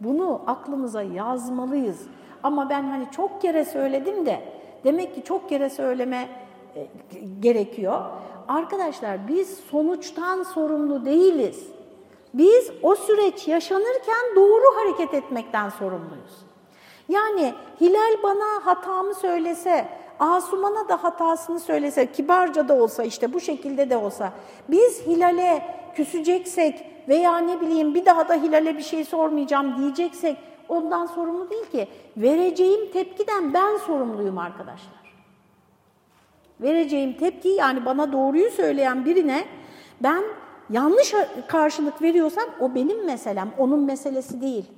Bunu 0.00 0.42
aklımıza 0.46 1.02
yazmalıyız. 1.02 2.06
Ama 2.42 2.70
ben 2.70 2.82
hani 2.82 3.10
çok 3.10 3.42
kere 3.42 3.64
söyledim 3.64 4.26
de 4.26 4.42
demek 4.84 5.14
ki 5.14 5.24
çok 5.24 5.48
kere 5.48 5.70
söyleme 5.70 6.28
e, 6.76 6.88
gerekiyor. 7.40 8.02
Arkadaşlar 8.48 9.28
biz 9.28 9.58
sonuçtan 9.70 10.42
sorumlu 10.42 11.04
değiliz. 11.04 11.66
Biz 12.34 12.70
o 12.82 12.94
süreç 12.94 13.48
yaşanırken 13.48 14.36
doğru 14.36 14.76
hareket 14.76 15.14
etmekten 15.14 15.68
sorumluyuz. 15.68 16.46
Yani 17.08 17.54
Hilal 17.80 18.22
bana 18.22 18.66
hatamı 18.66 19.14
söylese, 19.14 19.88
Asuman'a 20.18 20.88
da 20.88 21.04
hatasını 21.04 21.60
söylese, 21.60 22.12
kibarca 22.12 22.68
da 22.68 22.74
olsa 22.74 23.02
işte 23.02 23.32
bu 23.32 23.40
şekilde 23.40 23.90
de 23.90 23.96
olsa, 23.96 24.32
biz 24.68 25.06
Hilal'e 25.06 25.76
küseceksek 25.94 26.86
veya 27.08 27.38
ne 27.38 27.60
bileyim 27.60 27.94
bir 27.94 28.06
daha 28.06 28.28
da 28.28 28.34
Hilal'e 28.34 28.78
bir 28.78 28.82
şey 28.82 29.04
sormayacağım 29.04 29.76
diyeceksek 29.76 30.36
ondan 30.68 31.06
sorumlu 31.06 31.50
değil 31.50 31.66
ki. 31.66 31.88
Vereceğim 32.16 32.92
tepkiden 32.92 33.54
ben 33.54 33.76
sorumluyum 33.76 34.38
arkadaşlar. 34.38 35.01
Vereceğim 36.62 37.16
tepki 37.16 37.48
yani 37.48 37.84
bana 37.84 38.12
doğruyu 38.12 38.50
söyleyen 38.50 39.04
birine 39.04 39.44
ben 40.02 40.24
yanlış 40.70 41.14
karşılık 41.48 42.02
veriyorsam 42.02 42.44
o 42.60 42.74
benim 42.74 43.06
meselem, 43.06 43.52
onun 43.58 43.80
meselesi 43.80 44.40
değil. 44.40 44.72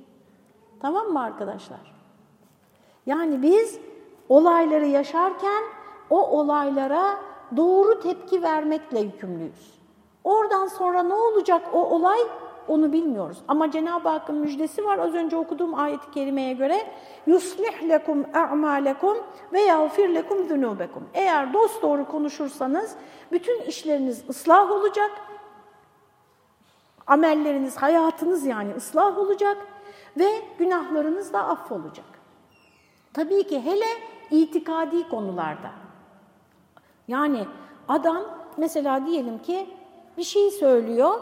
Tamam 0.81 1.07
mı 1.07 1.21
arkadaşlar? 1.21 1.95
Yani 3.05 3.41
biz 3.41 3.79
olayları 4.29 4.85
yaşarken 4.85 5.63
o 6.09 6.39
olaylara 6.39 7.17
doğru 7.57 7.99
tepki 7.99 8.43
vermekle 8.43 8.99
yükümlüyüz. 8.99 9.75
Oradan 10.23 10.67
sonra 10.67 11.03
ne 11.03 11.13
olacak 11.13 11.61
o 11.73 11.89
olay 11.89 12.19
onu 12.67 12.93
bilmiyoruz. 12.93 13.37
Ama 13.47 13.71
Cenab-ı 13.71 14.09
Hakk'ın 14.09 14.35
müjdesi 14.35 14.85
var 14.85 14.97
az 14.97 15.13
önce 15.13 15.37
okuduğum 15.37 15.75
ayet-i 15.75 16.11
kerimeye 16.11 16.53
göre 16.53 16.87
yuslih 17.27 17.89
lekum 17.89 18.25
a'malekum 18.33 19.17
ve 19.53 19.61
yağfir 19.61 20.09
lekum 20.09 20.47
zunubekum. 20.47 21.03
Eğer 21.13 21.53
dost 21.53 21.81
doğru 21.81 22.07
konuşursanız 22.07 22.95
bütün 23.31 23.61
işleriniz 23.61 24.29
ıslah 24.29 24.71
olacak. 24.71 25.11
Amelleriniz, 27.07 27.77
hayatınız 27.77 28.45
yani 28.45 28.73
ıslah 28.73 29.17
olacak 29.17 29.57
ve 30.17 30.27
günahlarınız 30.59 31.33
da 31.33 31.47
affolacak. 31.47 32.05
Tabii 33.13 33.47
ki 33.47 33.61
hele 33.61 33.85
itikadi 34.31 35.09
konularda. 35.09 35.71
Yani 37.07 37.45
adam 37.87 38.21
mesela 38.57 39.05
diyelim 39.05 39.39
ki 39.39 39.69
bir 40.17 40.23
şey 40.23 40.51
söylüyor, 40.51 41.19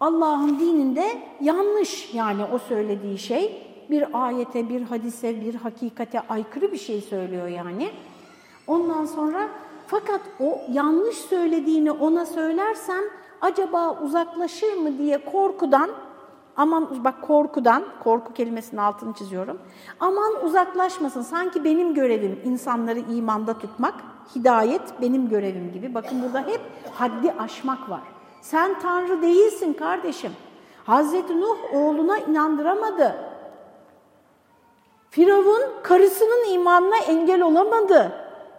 Allah'ın 0.00 0.60
dininde 0.60 1.22
yanlış 1.40 2.14
yani 2.14 2.44
o 2.44 2.58
söylediği 2.58 3.18
şey 3.18 3.68
bir 3.90 4.26
ayete, 4.26 4.68
bir 4.68 4.82
hadise, 4.82 5.40
bir 5.40 5.54
hakikate 5.54 6.20
aykırı 6.20 6.72
bir 6.72 6.78
şey 6.78 7.00
söylüyor 7.00 7.48
yani. 7.48 7.90
Ondan 8.66 9.06
sonra 9.06 9.48
fakat 9.86 10.20
o 10.40 10.58
yanlış 10.72 11.16
söylediğini 11.16 11.92
ona 11.92 12.26
söylersem 12.26 13.04
acaba 13.40 14.00
uzaklaşır 14.02 14.76
mı 14.76 14.98
diye 14.98 15.24
korkudan 15.24 15.90
aman 16.56 17.04
bak 17.04 17.22
korkudan, 17.22 17.84
korku 18.04 18.34
kelimesinin 18.34 18.80
altını 18.80 19.14
çiziyorum. 19.14 19.58
Aman 20.00 20.44
uzaklaşmasın 20.44 21.22
sanki 21.22 21.64
benim 21.64 21.94
görevim 21.94 22.40
insanları 22.44 22.98
imanda 22.98 23.58
tutmak, 23.58 23.94
hidayet 24.36 24.82
benim 25.02 25.28
görevim 25.28 25.72
gibi. 25.72 25.94
Bakın 25.94 26.22
burada 26.22 26.40
hep 26.40 26.60
haddi 26.94 27.32
aşmak 27.32 27.90
var. 27.90 28.17
Sen 28.40 28.78
Tanrı 28.80 29.22
değilsin 29.22 29.72
kardeşim. 29.72 30.32
Hazreti 30.84 31.40
Nuh 31.40 31.74
oğluna 31.74 32.18
inandıramadı. 32.18 33.14
Firavun 35.10 35.62
karısının 35.82 36.52
imanına 36.52 36.96
engel 36.96 37.42
olamadı. 37.42 38.12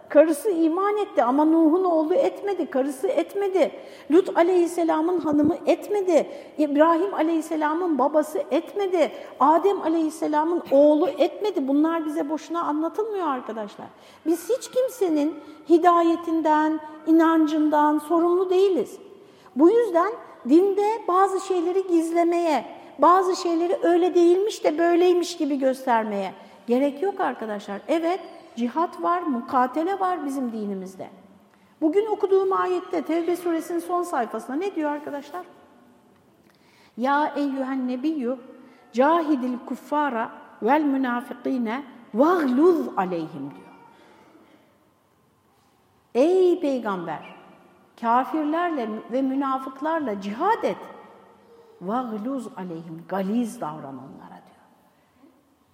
Karısı 0.08 0.50
iman 0.50 0.96
etti 0.96 1.22
ama 1.22 1.44
Nuh'un 1.44 1.84
oğlu 1.84 2.14
etmedi, 2.14 2.70
karısı 2.70 3.08
etmedi. 3.08 3.70
Lut 4.10 4.36
aleyhisselamın 4.36 5.20
hanımı 5.20 5.56
etmedi. 5.66 6.30
İbrahim 6.58 7.14
aleyhisselamın 7.14 7.98
babası 7.98 8.42
etmedi. 8.50 9.12
Adem 9.40 9.82
aleyhisselamın 9.82 10.62
oğlu 10.70 11.08
etmedi. 11.08 11.68
Bunlar 11.68 12.06
bize 12.06 12.30
boşuna 12.30 12.62
anlatılmıyor 12.62 13.26
arkadaşlar. 13.28 13.86
Biz 14.26 14.48
hiç 14.48 14.70
kimsenin 14.70 15.34
hidayetinden, 15.68 16.80
inancından 17.06 17.98
sorumlu 17.98 18.50
değiliz. 18.50 18.98
Bu 19.56 19.70
yüzden 19.70 20.12
dinde 20.48 21.02
bazı 21.08 21.40
şeyleri 21.40 21.86
gizlemeye, 21.86 22.64
bazı 22.98 23.36
şeyleri 23.36 23.78
öyle 23.82 24.14
değilmiş 24.14 24.64
de 24.64 24.78
böyleymiş 24.78 25.36
gibi 25.36 25.58
göstermeye 25.58 26.34
gerek 26.66 27.02
yok 27.02 27.20
arkadaşlar. 27.20 27.80
Evet, 27.88 28.20
cihat 28.56 29.02
var, 29.02 29.22
mukatele 29.22 30.00
var 30.00 30.24
bizim 30.26 30.52
dinimizde. 30.52 31.10
Bugün 31.80 32.06
okuduğum 32.06 32.52
ayette 32.52 33.02
Tevbe 33.02 33.36
suresinin 33.36 33.78
son 33.78 34.02
sayfasında 34.02 34.56
ne 34.56 34.74
diyor 34.74 34.90
arkadaşlar? 34.90 35.46
Ya 36.96 37.32
eyyühen 37.36 37.88
nebiyyü 37.88 38.36
cahidil 38.92 39.58
kuffara 39.66 40.30
vel 40.62 40.82
münafikine 40.82 41.82
vagluz 42.14 42.86
aleyhim 42.96 43.50
diyor. 43.50 43.70
Ey 46.14 46.60
peygamber! 46.60 47.39
Kafirlerle 48.00 48.88
ve 49.12 49.22
münafıklarla 49.22 50.20
cihad 50.20 50.62
et. 50.62 50.76
Vagluz 51.80 52.48
aleyhim, 52.56 53.04
galiz 53.08 53.60
davran 53.60 53.94
onlara 53.98 54.28
diyor. 54.28 54.60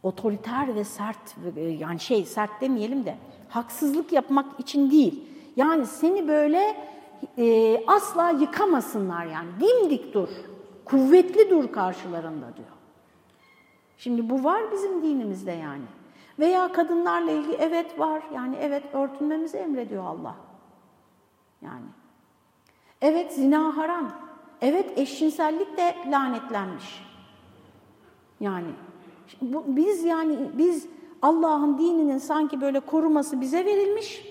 Otoriter 0.02 0.74
ve 0.74 0.84
sert, 0.84 1.36
yani 1.78 2.00
şey 2.00 2.24
sert 2.24 2.60
demeyelim 2.60 3.04
de 3.04 3.16
haksızlık 3.48 4.12
yapmak 4.12 4.60
için 4.60 4.90
değil. 4.90 5.24
Yani 5.56 5.86
seni 5.86 6.28
böyle 6.28 6.76
e, 7.38 7.80
asla 7.86 8.30
yıkamasınlar 8.30 9.26
yani. 9.26 9.48
Dimdik 9.60 10.14
dur, 10.14 10.28
kuvvetli 10.84 11.50
dur 11.50 11.72
karşılarında 11.72 12.56
diyor. 12.56 12.68
Şimdi 13.98 14.30
bu 14.30 14.44
var 14.44 14.62
bizim 14.72 15.02
dinimizde 15.02 15.52
yani. 15.52 15.84
Veya 16.38 16.72
kadınlarla 16.72 17.30
ilgili 17.30 17.54
evet 17.54 18.00
var. 18.00 18.22
Yani 18.34 18.56
evet 18.60 18.82
örtünmemizi 18.94 19.56
emrediyor 19.56 20.04
Allah. 20.04 20.34
Yani 21.62 21.84
Evet 23.00 23.32
zina 23.32 23.76
haram. 23.76 24.12
Evet 24.60 24.98
eşcinsellik 24.98 25.76
de 25.76 25.94
lanetlenmiş. 26.10 27.02
Yani 28.40 28.68
bu, 29.40 29.64
biz 29.66 30.04
yani 30.04 30.38
biz 30.58 30.86
Allah'ın 31.22 31.78
dininin 31.78 32.18
sanki 32.18 32.60
böyle 32.60 32.80
koruması 32.80 33.40
bize 33.40 33.64
verilmiş. 33.64 34.26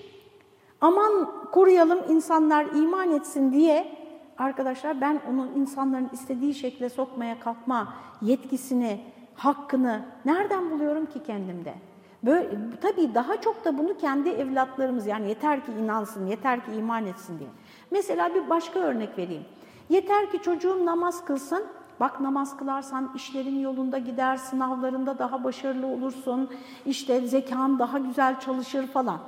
Aman 0.80 1.32
koruyalım 1.52 1.98
insanlar 2.08 2.64
iman 2.64 3.12
etsin 3.12 3.52
diye 3.52 3.96
arkadaşlar 4.38 5.00
ben 5.00 5.20
onun 5.30 5.52
insanların 5.56 6.10
istediği 6.12 6.54
şekle 6.54 6.88
sokmaya 6.88 7.40
kalkma 7.40 7.94
yetkisini, 8.22 9.00
hakkını 9.34 10.02
nereden 10.24 10.70
buluyorum 10.70 11.06
ki 11.06 11.22
kendimde? 11.22 11.74
Böyle, 12.22 12.50
tabii 12.80 13.14
daha 13.14 13.40
çok 13.40 13.64
da 13.64 13.78
bunu 13.78 13.96
kendi 13.96 14.28
evlatlarımız 14.28 15.06
yani 15.06 15.28
yeter 15.28 15.64
ki 15.64 15.72
inansın, 15.72 16.26
yeter 16.26 16.64
ki 16.64 16.72
iman 16.72 17.06
etsin 17.06 17.38
diye. 17.38 17.48
Mesela 17.90 18.34
bir 18.34 18.50
başka 18.50 18.80
örnek 18.80 19.18
vereyim. 19.18 19.44
Yeter 19.88 20.30
ki 20.30 20.42
çocuğum 20.42 20.86
namaz 20.86 21.24
kılsın, 21.24 21.64
bak 22.00 22.20
namaz 22.20 22.56
kılarsan 22.56 23.12
işlerin 23.14 23.58
yolunda 23.58 23.98
gider, 23.98 24.36
sınavlarında 24.36 25.18
daha 25.18 25.44
başarılı 25.44 25.86
olursun, 25.86 26.50
işte 26.86 27.20
zekan 27.26 27.78
daha 27.78 27.98
güzel 27.98 28.40
çalışır 28.40 28.86
falan. 28.86 29.18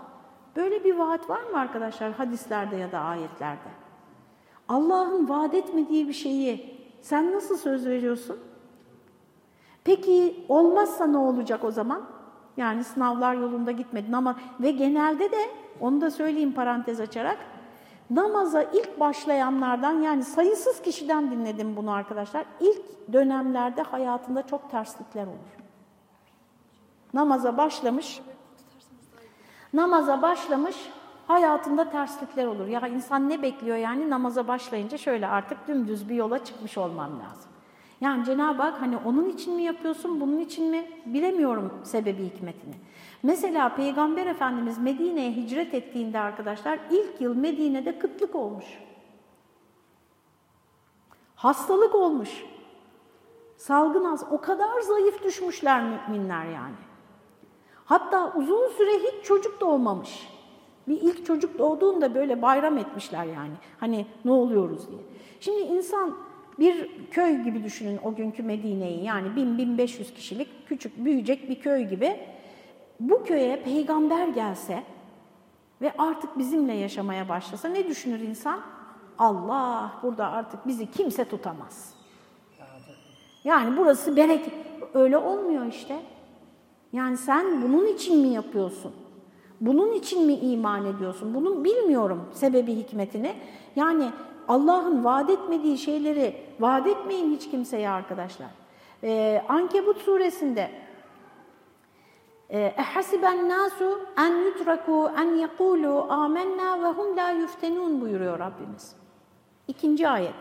Böyle 0.56 0.84
bir 0.84 0.94
vaat 0.94 1.30
var 1.30 1.42
mı 1.42 1.58
arkadaşlar 1.58 2.12
hadislerde 2.12 2.76
ya 2.76 2.92
da 2.92 2.98
ayetlerde? 2.98 3.68
Allah'ın 4.68 5.28
vaat 5.28 5.54
etmediği 5.54 6.08
bir 6.08 6.12
şeyi 6.12 6.78
sen 7.02 7.34
nasıl 7.34 7.56
söz 7.56 7.86
veriyorsun? 7.86 8.36
Peki 9.84 10.44
olmazsa 10.48 11.06
ne 11.06 11.18
olacak 11.18 11.64
o 11.64 11.70
zaman? 11.70 12.02
Yani 12.56 12.84
sınavlar 12.84 13.34
yolunda 13.34 13.70
gitmedi 13.70 14.16
ama 14.16 14.36
ve 14.60 14.70
genelde 14.70 15.32
de 15.32 15.50
onu 15.80 16.00
da 16.00 16.10
söyleyeyim 16.10 16.52
parantez 16.52 17.00
açarak 17.00 17.38
namaza 18.10 18.62
ilk 18.62 19.00
başlayanlardan 19.00 20.00
yani 20.00 20.24
sayısız 20.24 20.82
kişiden 20.82 21.30
dinledim 21.30 21.76
bunu 21.76 21.90
arkadaşlar. 21.90 22.44
İlk 22.60 23.12
dönemlerde 23.12 23.82
hayatında 23.82 24.46
çok 24.46 24.70
terslikler 24.70 25.26
olur. 25.26 25.58
Namaza 27.14 27.56
başlamış, 27.56 28.20
namaza 29.72 30.22
başlamış, 30.22 30.76
hayatında 31.26 31.90
terslikler 31.90 32.46
olur. 32.46 32.66
Ya 32.66 32.88
insan 32.88 33.28
ne 33.28 33.42
bekliyor 33.42 33.76
yani 33.76 34.10
namaza 34.10 34.48
başlayınca 34.48 34.98
şöyle 34.98 35.26
artık 35.26 35.68
dümdüz 35.68 36.08
bir 36.08 36.14
yola 36.14 36.44
çıkmış 36.44 36.78
olmam 36.78 37.10
lazım. 37.10 37.50
Yani 38.00 38.24
Cenab-ı 38.24 38.62
Hak 38.62 38.80
hani 38.80 38.96
onun 38.96 39.28
için 39.28 39.54
mi 39.54 39.62
yapıyorsun, 39.62 40.20
bunun 40.20 40.38
için 40.38 40.70
mi 40.70 40.90
bilemiyorum 41.06 41.72
sebebi 41.84 42.24
hikmetini. 42.24 42.74
Mesela 43.22 43.74
Peygamber 43.74 44.26
Efendimiz 44.26 44.78
Medine'ye 44.78 45.32
hicret 45.32 45.74
ettiğinde 45.74 46.18
arkadaşlar 46.18 46.78
ilk 46.90 47.20
yıl 47.20 47.36
Medine'de 47.36 47.98
kıtlık 47.98 48.34
olmuş. 48.34 48.64
Hastalık 51.34 51.94
olmuş. 51.94 52.44
Salgın 53.56 54.04
az. 54.04 54.24
O 54.30 54.40
kadar 54.40 54.80
zayıf 54.80 55.24
düşmüşler 55.24 55.82
müminler 55.82 56.44
yani. 56.44 56.74
Hatta 57.84 58.32
uzun 58.36 58.68
süre 58.68 58.90
hiç 58.90 59.24
çocuk 59.24 59.60
doğmamış. 59.60 60.28
Bir 60.88 61.00
ilk 61.00 61.26
çocuk 61.26 61.58
doğduğunda 61.58 62.14
böyle 62.14 62.42
bayram 62.42 62.78
etmişler 62.78 63.24
yani. 63.24 63.54
Hani 63.80 64.06
ne 64.24 64.30
oluyoruz 64.30 64.88
diye. 64.90 65.00
Şimdi 65.40 65.60
insan 65.60 66.16
bir 66.58 66.90
köy 67.10 67.42
gibi 67.42 67.64
düşünün 67.64 67.98
o 68.04 68.14
günkü 68.14 68.42
Medine'yi 68.42 69.04
yani 69.04 69.28
1000-1500 69.28 70.14
kişilik 70.14 70.48
küçük 70.68 71.04
büyüyecek 71.04 71.50
bir 71.50 71.60
köy 71.60 71.84
gibi. 71.84 72.20
Bu 73.00 73.24
köye 73.24 73.62
peygamber 73.62 74.28
gelse 74.28 74.82
ve 75.82 75.92
artık 75.98 76.38
bizimle 76.38 76.72
yaşamaya 76.72 77.28
başlasa 77.28 77.68
ne 77.68 77.88
düşünür 77.88 78.20
insan? 78.20 78.60
Allah 79.18 79.92
burada 80.02 80.30
artık 80.30 80.66
bizi 80.66 80.90
kimse 80.90 81.24
tutamaz. 81.24 81.94
Yani 83.44 83.76
burası 83.76 84.16
bereket. 84.16 84.54
Öyle 84.94 85.18
olmuyor 85.18 85.66
işte. 85.66 86.00
Yani 86.92 87.16
sen 87.16 87.62
bunun 87.62 87.86
için 87.86 88.20
mi 88.20 88.28
yapıyorsun? 88.28 88.92
Bunun 89.60 89.92
için 89.92 90.26
mi 90.26 90.34
iman 90.34 90.84
ediyorsun? 90.86 91.34
Bunun 91.34 91.64
bilmiyorum 91.64 92.24
sebebi 92.32 92.74
hikmetini. 92.74 93.34
Yani 93.76 94.10
Allah'ın 94.48 95.04
vaat 95.04 95.30
etmediği 95.30 95.78
şeyleri 95.78 96.36
vaat 96.60 96.86
etmeyin 96.86 97.36
hiç 97.36 97.50
kimseye 97.50 97.90
arkadaşlar. 97.90 98.48
Ee, 99.02 99.42
Ankebut 99.48 99.98
suresinde 99.98 100.70
nasu 103.48 104.00
en 104.18 104.44
yutraku 104.44 105.10
en 105.18 105.36
yekulu 105.36 106.06
amennâ 106.08 106.82
ve 106.82 106.86
hum 106.86 107.16
la 107.16 107.30
yuftenun 107.30 108.00
buyuruyor 108.00 108.38
Rabbimiz. 108.38 108.96
İkinci 109.68 110.08
ayet. 110.08 110.34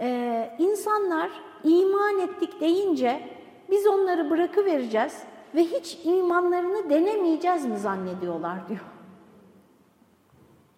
Ee, 0.00 0.56
insanlar 0.58 1.30
iman 1.64 2.18
ettik 2.18 2.60
deyince 2.60 3.28
biz 3.70 3.86
onları 3.86 4.30
bırakıvereceğiz 4.30 5.22
ve 5.54 5.64
hiç 5.64 5.98
imanlarını 6.04 6.90
denemeyeceğiz 6.90 7.66
mi 7.66 7.78
zannediyorlar 7.78 8.68
diyor. 8.68 8.80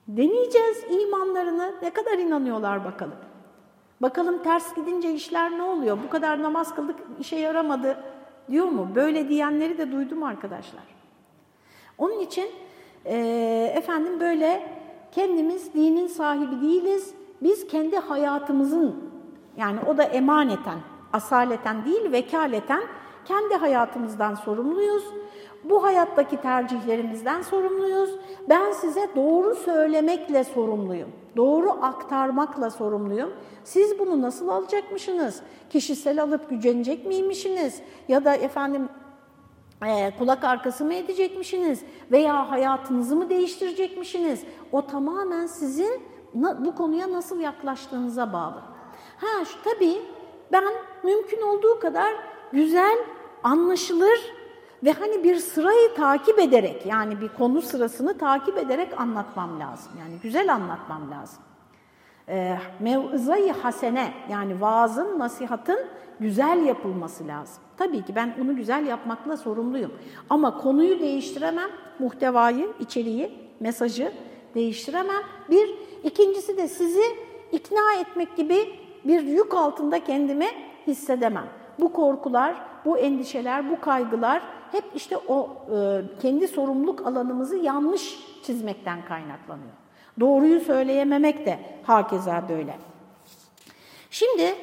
Deneyeceğiz 0.08 0.84
imanlarını. 0.90 1.74
Ne 1.82 1.90
kadar 1.90 2.18
inanıyorlar 2.18 2.84
bakalım. 2.84 3.16
Bakalım 4.02 4.42
ters 4.42 4.74
gidince 4.74 5.12
işler 5.12 5.58
ne 5.58 5.62
oluyor? 5.62 5.98
Bu 6.04 6.10
kadar 6.10 6.42
namaz 6.42 6.74
kıldık 6.74 6.96
işe 7.20 7.36
yaramadı 7.36 7.98
diyor 8.50 8.66
mu? 8.66 8.88
Böyle 8.94 9.28
diyenleri 9.28 9.78
de 9.78 9.92
duydum 9.92 10.22
arkadaşlar. 10.22 10.82
Onun 11.98 12.20
için 12.20 12.46
e, 13.04 13.16
efendim 13.76 14.20
böyle 14.20 14.62
kendimiz 15.12 15.74
dinin 15.74 16.06
sahibi 16.06 16.60
değiliz. 16.60 17.14
Biz 17.42 17.66
kendi 17.66 17.96
hayatımızın 17.96 18.96
yani 19.56 19.80
o 19.86 19.96
da 19.96 20.02
emaneten, 20.02 20.78
asaleten 21.12 21.84
değil 21.84 22.12
vekaleten 22.12 22.82
kendi 23.24 23.54
hayatımızdan 23.54 24.34
sorumluyuz. 24.34 25.04
Bu 25.64 25.82
hayattaki 25.82 26.36
tercihlerimizden 26.36 27.42
sorumluyuz. 27.42 28.10
Ben 28.48 28.72
size 28.72 29.08
doğru 29.16 29.54
söylemekle 29.54 30.44
sorumluyum. 30.44 31.08
Doğru 31.36 31.70
aktarmakla 31.70 32.70
sorumluyum. 32.70 33.32
Siz 33.64 33.98
bunu 33.98 34.22
nasıl 34.22 34.48
alacakmışsınız? 34.48 35.42
Kişisel 35.70 36.22
alıp 36.22 36.50
gücenecek 36.50 37.06
miymişsiniz? 37.06 37.82
Ya 38.08 38.24
da 38.24 38.34
efendim 38.34 38.88
e, 39.86 40.12
kulak 40.18 40.44
arkası 40.44 40.84
mı 40.84 40.94
edecekmişsiniz? 40.94 41.82
Veya 42.10 42.50
hayatınızı 42.50 43.16
mı 43.16 43.30
değiştirecekmişsiniz? 43.30 44.44
O 44.72 44.86
tamamen 44.86 45.46
sizin 45.46 46.02
bu 46.34 46.74
konuya 46.74 47.12
nasıl 47.12 47.40
yaklaştığınıza 47.40 48.32
bağlı. 48.32 48.62
Ha 49.16 49.44
şu 49.44 49.62
tabii 49.64 50.02
ben 50.52 50.64
mümkün 51.02 51.42
olduğu 51.42 51.80
kadar 51.80 52.14
güzel, 52.52 52.98
anlaşılır 53.42 54.18
ve 54.84 54.92
hani 54.92 55.24
bir 55.24 55.36
sırayı 55.36 55.94
takip 55.94 56.38
ederek 56.38 56.86
yani 56.86 57.20
bir 57.20 57.28
konu 57.28 57.62
sırasını 57.62 58.18
takip 58.18 58.58
ederek 58.58 59.00
anlatmam 59.00 59.60
lazım. 59.60 59.92
Yani 60.00 60.14
güzel 60.22 60.54
anlatmam 60.54 61.10
lazım. 61.10 61.42
E, 62.28 62.58
mevzayı 62.80 63.52
hasene 63.52 64.12
yani 64.30 64.60
vaazın, 64.60 65.18
nasihatın 65.18 65.78
güzel 66.20 66.66
yapılması 66.66 67.26
lazım. 67.26 67.62
Tabii 67.76 68.04
ki 68.04 68.14
ben 68.14 68.34
bunu 68.38 68.56
güzel 68.56 68.86
yapmakla 68.86 69.36
sorumluyum. 69.36 69.92
Ama 70.30 70.58
konuyu 70.58 71.00
değiştiremem, 71.00 71.70
muhtevayı, 71.98 72.68
içeriği, 72.80 73.32
mesajı 73.60 74.12
değiştiremem. 74.54 75.22
Bir, 75.50 75.74
ikincisi 76.04 76.56
de 76.56 76.68
sizi 76.68 77.02
ikna 77.52 77.94
etmek 78.00 78.36
gibi 78.36 78.74
bir 79.04 79.22
yük 79.22 79.54
altında 79.54 80.04
kendimi 80.04 80.46
hissedemem. 80.86 81.46
Bu 81.80 81.92
korkular, 81.92 82.54
bu 82.84 82.98
endişeler, 82.98 83.70
bu 83.70 83.80
kaygılar 83.80 84.42
hep 84.72 84.84
işte 84.94 85.16
o 85.16 85.50
e, 85.74 86.00
kendi 86.22 86.48
sorumluluk 86.48 87.06
alanımızı 87.06 87.56
yanlış 87.56 88.18
çizmekten 88.42 89.04
kaynaklanıyor. 89.04 89.72
Doğruyu 90.20 90.60
söyleyememek 90.60 91.46
de 91.46 91.58
hakeza 91.82 92.44
böyle. 92.48 92.76
Şimdi 94.10 94.54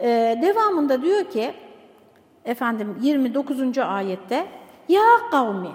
e, 0.00 0.38
devamında 0.42 1.02
diyor 1.02 1.24
ki 1.24 1.54
efendim 2.44 2.98
29. 3.00 3.78
ayette 3.78 4.46
ya 4.88 5.02
kavmi 5.30 5.70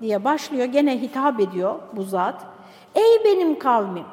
diye 0.00 0.24
başlıyor 0.24 0.64
gene 0.64 1.02
hitap 1.02 1.40
ediyor 1.40 1.74
bu 1.92 2.02
zat. 2.02 2.46
Ey 2.94 3.24
benim 3.24 3.58
kavmim 3.58 4.04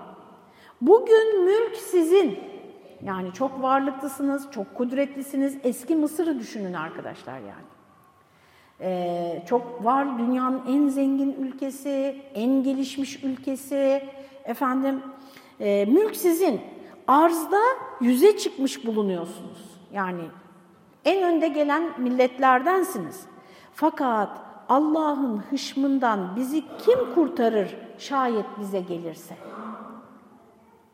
bugün 0.82 1.44
mülk 1.44 1.76
sizin 1.76 2.40
yani 3.04 3.34
çok 3.34 3.62
varlıklısınız, 3.62 4.48
çok 4.52 4.76
kudretlisiniz. 4.76 5.58
Eski 5.64 5.96
Mısır'ı 5.96 6.40
düşünün 6.40 6.74
arkadaşlar 6.74 7.40
yani. 7.40 7.74
Ee, 8.82 9.44
çok 9.50 9.86
var 9.86 10.20
dünyanın 10.20 10.62
en 10.68 10.88
zengin 10.88 11.34
ülkesi, 11.34 12.22
en 12.34 12.64
gelişmiş 12.64 13.24
ülkesi. 13.24 14.04
Efendim 14.46 15.02
e, 15.60 15.86
mülk 15.86 16.16
sizin. 16.16 16.62
Arzda 17.08 17.60
yüze 18.02 18.38
çıkmış 18.38 18.86
bulunuyorsunuz. 18.86 19.80
Yani 19.94 20.24
en 21.06 21.24
önde 21.24 21.48
gelen 21.48 22.02
milletlerdensiniz. 22.02 23.26
Fakat 23.74 24.30
Allah'ın 24.70 25.38
hışmından 25.38 26.36
bizi 26.36 26.64
kim 26.78 27.16
kurtarır 27.16 27.78
şayet 27.98 28.46
bize 28.60 28.80
gelirse? 28.80 29.36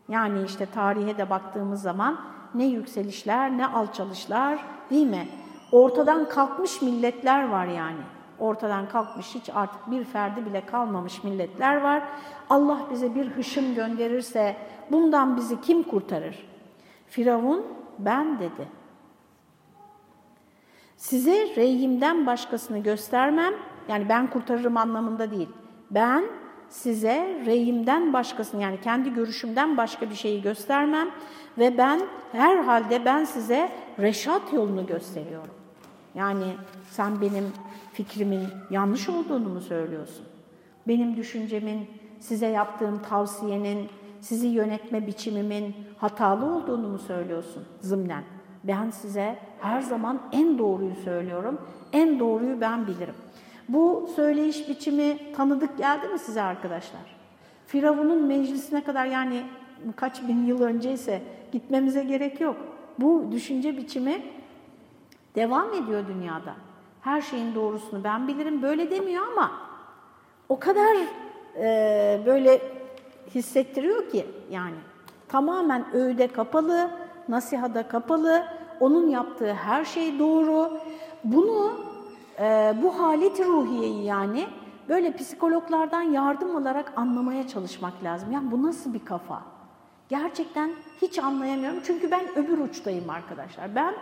Yani 0.10 0.44
işte 0.46 0.66
tarihe 0.66 1.18
de 1.18 1.30
baktığımız 1.30 1.82
zaman 1.82 2.22
ne 2.54 2.66
yükselişler 2.66 3.58
ne 3.58 3.68
alçalışlar 3.68 4.60
değil 4.90 5.08
mi? 5.08 5.28
Ortadan 5.72 6.30
kalkmış 6.30 6.82
milletler 6.82 7.50
var 7.50 7.66
yani. 7.66 8.02
Ortadan 8.40 8.90
kalkmış 8.90 9.36
hiç 9.36 9.50
artık 9.56 9.92
bir 9.92 10.04
ferdi 10.04 10.46
bile 10.46 10.66
kalmamış 10.66 11.24
milletler 11.24 11.82
var. 11.82 12.04
Allah 12.50 12.80
bize 12.92 13.16
bir 13.16 13.28
hışım 13.28 13.76
gönderirse 13.76 14.58
bundan 14.92 15.38
bizi 15.38 15.62
kim 15.62 15.84
kurtarır? 15.84 16.50
Firavun 17.08 17.66
ben 18.00 18.40
dedi. 18.40 18.68
Size 20.98 21.56
reyimden 21.56 22.26
başkasını 22.26 22.80
göstermem, 22.80 23.54
yani 23.88 24.10
ben 24.10 24.28
kurtarırım 24.30 24.78
anlamında 24.78 25.32
değil. 25.32 25.50
Ben 25.92 26.24
size 26.70 27.44
reyimden 27.46 28.14
başkasını 28.14 28.62
yani 28.62 28.82
kendi 28.82 29.14
görüşümden 29.14 29.78
başka 29.78 30.10
bir 30.10 30.16
şeyi 30.16 30.42
göstermem 30.42 31.08
ve 31.58 31.78
ben 31.78 32.02
herhalde 32.32 33.06
ben 33.06 33.26
size 33.26 33.72
reşat 34.00 34.54
yolunu 34.54 34.88
gösteriyorum. 34.88 35.54
Yani 36.16 36.46
sen 36.90 37.22
benim 37.22 37.46
fikrimin 37.94 38.48
yanlış 38.70 39.10
olduğunu 39.10 39.50
mu 39.50 39.62
söylüyorsun? 39.62 40.26
Benim 40.88 41.16
düşüncemin, 41.16 41.88
size 42.20 42.48
yaptığım 42.48 43.02
tavsiyenin, 43.02 43.90
sizi 44.22 44.48
yönetme 44.48 45.08
biçimimin 45.08 45.76
hatalı 45.98 46.46
olduğunu 46.56 46.88
mu 46.88 47.00
söylüyorsun 47.00 47.64
zımnen? 47.82 48.24
Ben 48.64 48.90
size 48.90 49.40
her 49.62 49.82
zaman 49.82 50.20
en 50.32 50.58
doğruyu 50.58 50.96
söylüyorum, 50.96 51.62
en 51.94 52.20
doğruyu 52.20 52.62
ben 52.62 52.88
bilirim. 52.88 53.16
Bu 53.70 54.10
söyleyiş 54.16 54.70
biçimi 54.70 55.34
tanıdık 55.34 55.78
geldi 55.78 56.08
mi 56.08 56.20
size 56.20 56.42
arkadaşlar? 56.42 57.02
Firavun'un 57.68 58.24
meclisine 58.24 58.84
kadar 58.84 59.06
yani 59.06 59.44
kaç 59.96 60.28
bin 60.28 60.46
yıl 60.46 60.62
önceyse 60.62 61.22
gitmemize 61.52 62.04
gerek 62.04 62.42
yok. 62.42 62.56
Bu 63.00 63.26
düşünce 63.32 63.78
biçimi 63.78 64.22
devam 65.36 65.74
ediyor 65.74 66.08
dünyada. 66.08 66.54
Her 67.02 67.22
şeyin 67.22 67.56
doğrusunu 67.56 68.04
ben 68.04 68.28
bilirim 68.28 68.62
böyle 68.62 68.92
demiyor 68.92 69.24
ama 69.32 69.52
o 70.50 70.60
kadar 70.60 70.98
e, 71.58 72.22
böyle 72.26 72.62
hissettiriyor 73.36 74.10
ki 74.10 74.26
yani 74.52 74.76
tamamen 75.28 75.86
öğüde 75.94 76.28
kapalı, 76.28 76.92
nasihada 77.30 77.88
kapalı, 77.88 78.44
onun 78.80 79.10
yaptığı 79.10 79.54
her 79.54 79.86
şey 79.86 80.20
doğru. 80.20 80.78
Bunu 81.24 81.89
e, 82.40 82.74
bu 82.84 83.00
haleti 83.00 83.46
ruhiyeyi 83.46 84.04
yani 84.04 84.48
böyle 84.90 85.16
psikologlardan 85.16 86.02
yardım 86.02 86.56
alarak 86.56 86.94
anlamaya 86.96 87.48
çalışmak 87.48 88.04
lazım. 88.04 88.32
Yani 88.32 88.52
bu 88.52 88.64
nasıl 88.64 88.94
bir 88.94 89.06
kafa? 89.06 89.42
Gerçekten 90.10 90.72
hiç 91.02 91.20
anlayamıyorum. 91.20 91.80
Çünkü 91.84 92.12
ben 92.12 92.22
öbür 92.36 92.58
uçtayım 92.58 93.10
arkadaşlar. 93.10 93.76
Ben 93.76 93.94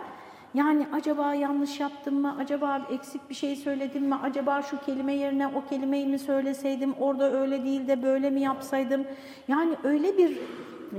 yani 0.54 0.86
acaba 0.92 1.34
yanlış 1.34 1.80
yaptım 1.80 2.20
mı? 2.20 2.36
Acaba 2.40 2.86
eksik 2.92 3.30
bir 3.30 3.34
şey 3.34 3.56
söyledim 3.56 4.04
mi? 4.04 4.14
Acaba 4.22 4.62
şu 4.62 4.80
kelime 4.80 5.14
yerine 5.14 5.46
o 5.46 5.64
kelimeyi 5.70 6.06
mi 6.06 6.18
söyleseydim? 6.18 6.94
Orada 7.00 7.32
öyle 7.32 7.64
değil 7.64 7.88
de 7.88 8.02
böyle 8.02 8.30
mi 8.30 8.40
yapsaydım? 8.40 9.04
Yani 9.48 9.76
öyle 9.84 10.18
bir 10.18 10.38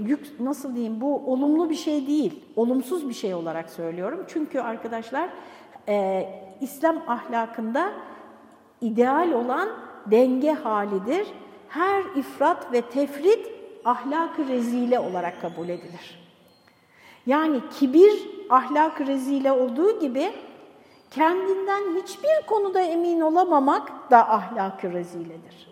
yük 0.06 0.40
nasıl 0.40 0.76
diyeyim 0.76 1.02
bu 1.02 1.32
olumlu 1.32 1.70
bir 1.70 1.76
şey 1.76 2.08
değil. 2.08 2.44
Olumsuz 2.56 3.10
bir 3.10 3.14
şey 3.14 3.34
olarak 3.34 3.70
söylüyorum. 3.70 4.26
Çünkü 4.28 4.60
arkadaşlar 4.60 5.30
e, 5.88 6.49
İslam 6.62 6.98
ahlakında 7.08 7.92
ideal 8.82 9.32
olan 9.32 9.70
denge 10.06 10.52
halidir. 10.52 11.28
Her 11.70 12.04
ifrat 12.16 12.74
ve 12.74 12.82
tefrit 12.82 13.48
ahlak-ı 13.86 14.48
rezile 14.48 15.00
olarak 15.00 15.42
kabul 15.42 15.70
edilir. 15.70 16.20
Yani 17.26 17.62
kibir 17.80 18.30
ahlak-ı 18.50 19.08
rezile 19.08 19.52
olduğu 19.52 20.00
gibi 20.00 20.32
kendinden 21.12 21.84
hiçbir 21.96 22.48
konuda 22.48 22.82
emin 22.82 23.22
olamamak 23.22 24.12
da 24.12 24.30
ahlak-ı 24.30 24.94
reziledir. 24.94 25.70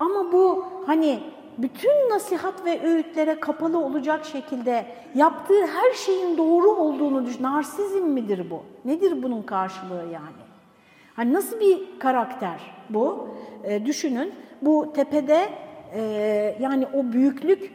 Ama 0.00 0.32
bu 0.32 0.66
hani 0.86 1.20
bütün 1.58 2.10
nasihat 2.10 2.64
ve 2.64 2.82
öğütlere 2.82 3.40
kapalı 3.40 3.78
olacak 3.78 4.24
şekilde 4.24 4.86
yaptığı 5.14 5.66
her 5.66 5.92
şeyin 5.92 6.38
doğru 6.38 6.70
olduğunu 6.70 7.26
düşün. 7.26 7.42
Narsizm 7.42 8.04
midir 8.04 8.50
bu? 8.50 8.62
Nedir 8.84 9.22
bunun 9.22 9.42
karşılığı 9.42 10.04
yani? 10.12 10.46
Hani 11.16 11.32
nasıl 11.32 11.60
bir 11.60 11.98
karakter 11.98 12.60
bu? 12.90 13.28
E, 13.64 13.86
düşünün 13.86 14.34
bu 14.62 14.92
tepede 14.94 15.48
e, 15.94 16.00
yani 16.60 16.86
o 16.94 17.12
büyüklük 17.12 17.72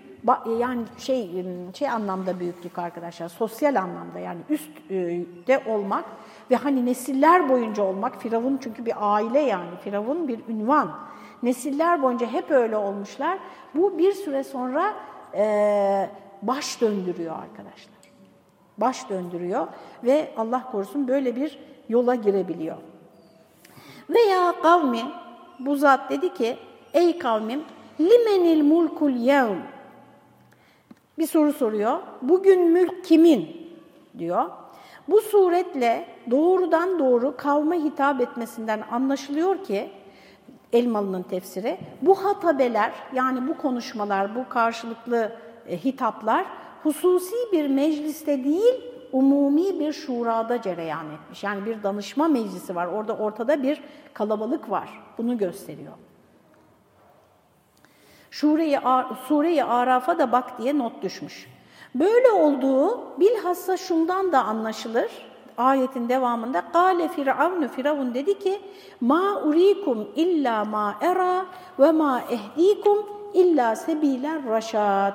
yani 0.59 0.81
şey 0.97 1.45
şey 1.73 1.89
anlamda 1.89 2.39
büyüklük 2.39 2.77
arkadaşlar 2.77 3.29
sosyal 3.29 3.75
anlamda 3.75 4.19
yani 4.19 4.39
üstte 4.49 5.63
olmak 5.67 6.05
ve 6.51 6.55
hani 6.55 6.85
nesiller 6.85 7.49
boyunca 7.49 7.83
olmak 7.83 8.21
Firavun 8.21 8.59
çünkü 8.63 8.85
bir 8.85 8.93
aile 8.99 9.39
yani 9.39 9.69
Firavun 9.83 10.27
bir 10.27 10.39
ünvan 10.47 10.91
nesiller 11.43 12.03
boyunca 12.03 12.27
hep 12.27 12.51
öyle 12.51 12.77
olmuşlar 12.77 13.37
bu 13.75 13.97
bir 13.97 14.11
süre 14.11 14.43
sonra 14.43 14.93
e, 15.33 16.09
baş 16.41 16.81
döndürüyor 16.81 17.35
arkadaşlar 17.35 18.01
baş 18.81 19.09
döndürüyor 19.09 19.67
ve 20.03 20.31
Allah 20.37 20.71
korusun 20.71 21.07
böyle 21.07 21.35
bir 21.35 21.59
yola 21.89 22.15
girebiliyor. 22.15 22.77
Veya 24.09 24.55
kavmi, 24.61 25.01
bu 25.59 25.75
zat 25.75 26.09
dedi 26.09 26.33
ki, 26.33 26.57
ey 26.93 27.19
kavmim, 27.19 27.63
limenil 27.99 28.63
mulkul 28.63 29.11
yevm. 29.11 29.59
Bir 31.17 31.27
soru 31.27 31.53
soruyor, 31.53 31.99
bugün 32.21 32.71
mülk 32.71 33.05
kimin? 33.05 33.61
diyor. 34.17 34.45
Bu 35.07 35.21
suretle 35.21 36.05
doğrudan 36.31 36.99
doğru 36.99 37.37
kavme 37.37 37.83
hitap 37.83 38.21
etmesinden 38.21 38.83
anlaşılıyor 38.91 39.63
ki, 39.63 39.89
Elmalı'nın 40.73 41.23
tefsiri, 41.23 41.77
bu 42.01 42.25
hatabeler 42.25 42.91
yani 43.13 43.47
bu 43.47 43.57
konuşmalar, 43.57 44.35
bu 44.35 44.49
karşılıklı 44.49 45.31
e, 45.67 45.77
hitaplar 45.77 46.45
hususi 46.83 47.35
bir 47.51 47.67
mecliste 47.67 48.43
değil, 48.43 48.81
umumi 49.11 49.79
bir 49.79 49.93
şurada 49.93 50.61
cereyan 50.61 51.05
etmiş. 51.11 51.43
Yani 51.43 51.65
bir 51.65 51.83
danışma 51.83 52.27
meclisi 52.27 52.75
var. 52.75 52.87
Orada 52.87 53.17
ortada 53.17 53.63
bir 53.63 53.81
kalabalık 54.13 54.69
var. 54.69 54.89
Bunu 55.17 55.37
gösteriyor. 55.37 55.93
Şure-i 58.31 58.79
Sure 59.27 59.63
Araf'a 59.63 60.19
da 60.19 60.31
bak 60.31 60.57
diye 60.57 60.77
not 60.77 61.03
düşmüş. 61.03 61.47
Böyle 61.95 62.31
olduğu 62.31 63.19
bilhassa 63.19 63.77
şundan 63.77 64.31
da 64.31 64.43
anlaşılır. 64.43 65.30
Ayetin 65.61 66.09
devamında 66.09 66.63
Kale 66.73 67.07
Firavun 67.07 67.67
Firavun 67.67 68.13
dedi 68.13 68.39
ki: 68.39 68.61
"Ma 69.01 69.41
urikum 69.45 70.07
illa 70.15 70.65
ma 70.65 70.95
era 71.01 71.45
ve 71.79 71.91
ma 71.91 72.21
ehdikum 72.29 73.05
illa 73.33 73.75
sebiler 73.75 74.45
raşad." 74.45 75.13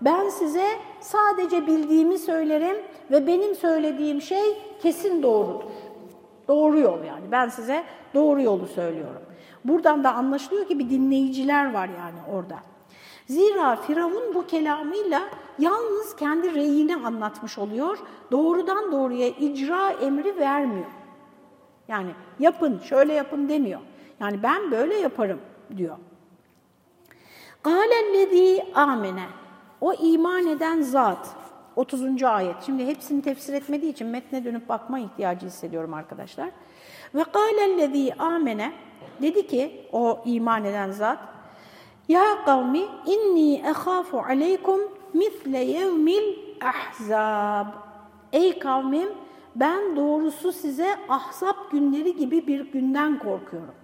Ben 0.00 0.28
size 0.28 0.66
sadece 1.00 1.66
bildiğimi 1.66 2.18
söylerim 2.18 2.76
ve 3.10 3.26
benim 3.26 3.54
söylediğim 3.54 4.22
şey 4.22 4.58
kesin 4.82 5.22
doğrudur. 5.22 5.64
Doğru 6.48 6.78
yol 6.78 7.04
yani. 7.04 7.24
Ben 7.30 7.48
size 7.48 7.84
doğru 8.14 8.42
yolu 8.42 8.66
söylüyorum. 8.66 9.22
Buradan 9.64 10.04
da 10.04 10.14
anlaşılıyor 10.14 10.66
ki 10.66 10.78
bir 10.78 10.90
dinleyiciler 10.90 11.74
var 11.74 11.88
yani 11.88 12.36
orada. 12.36 12.56
Zira 13.26 13.76
Firavun 13.76 14.34
bu 14.34 14.46
kelamıyla 14.46 15.22
yalnız 15.58 16.16
kendi 16.16 16.54
reyini 16.54 16.96
anlatmış 16.96 17.58
oluyor. 17.58 17.98
Doğrudan 18.30 18.92
doğruya 18.92 19.28
icra 19.28 19.90
emri 19.90 20.38
vermiyor. 20.38 20.90
Yani 21.88 22.10
yapın, 22.38 22.78
şöyle 22.78 23.12
yapın 23.12 23.48
demiyor. 23.48 23.80
Yani 24.20 24.42
ben 24.42 24.70
böyle 24.70 24.94
yaparım 24.94 25.40
diyor. 25.76 25.96
Galellezî 27.62 28.64
amene. 28.74 29.26
O 29.80 29.92
iman 29.92 30.46
eden 30.46 30.82
zat. 30.82 31.36
30. 31.76 32.22
ayet. 32.22 32.56
Şimdi 32.66 32.86
hepsini 32.86 33.22
tefsir 33.22 33.52
etmediği 33.52 33.92
için 33.92 34.06
metne 34.06 34.44
dönüp 34.44 34.68
bakma 34.68 34.98
ihtiyacı 34.98 35.46
hissediyorum 35.46 35.94
arkadaşlar. 35.94 36.50
Ve 37.14 37.24
galellezî 37.32 38.14
amene 38.14 38.72
dedi 39.22 39.46
ki 39.46 39.88
o 39.92 40.22
iman 40.24 40.64
eden 40.64 40.90
zat 40.90 41.18
ya 42.08 42.44
kavmi 42.44 42.84
inni 43.06 43.54
ehâfu 43.54 44.18
aleykum 44.20 44.80
misle 45.14 45.58
yevmil 45.58 46.36
ahzab. 46.64 47.66
Ey 48.32 48.58
kavmim 48.58 49.08
ben 49.56 49.96
doğrusu 49.96 50.52
size 50.52 50.96
ahzab 51.08 51.70
günleri 51.70 52.16
gibi 52.16 52.46
bir 52.46 52.72
günden 52.72 53.18
korkuyorum. 53.18 53.74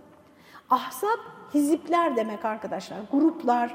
Ahzab 0.70 1.18
hizipler 1.54 2.16
demek 2.16 2.44
arkadaşlar, 2.44 2.98
gruplar 3.12 3.74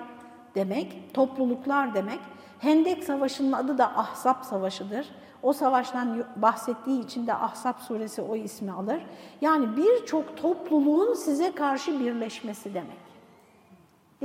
demek, 0.55 1.13
topluluklar 1.13 1.93
demek. 1.93 2.19
Hendek 2.59 3.03
Savaşı'nın 3.03 3.51
adı 3.51 3.77
da 3.77 3.97
Ahzab 3.97 4.43
Savaşı'dır. 4.43 5.07
O 5.43 5.53
savaştan 5.53 6.23
bahsettiği 6.35 7.03
için 7.03 7.27
de 7.27 7.33
Ahzab 7.33 7.79
suresi 7.79 8.21
o 8.21 8.35
ismi 8.35 8.71
alır. 8.71 9.05
Yani 9.41 9.77
birçok 9.77 10.37
topluluğun 10.37 11.13
size 11.13 11.55
karşı 11.55 11.99
birleşmesi 11.99 12.73
demek. 12.73 13.04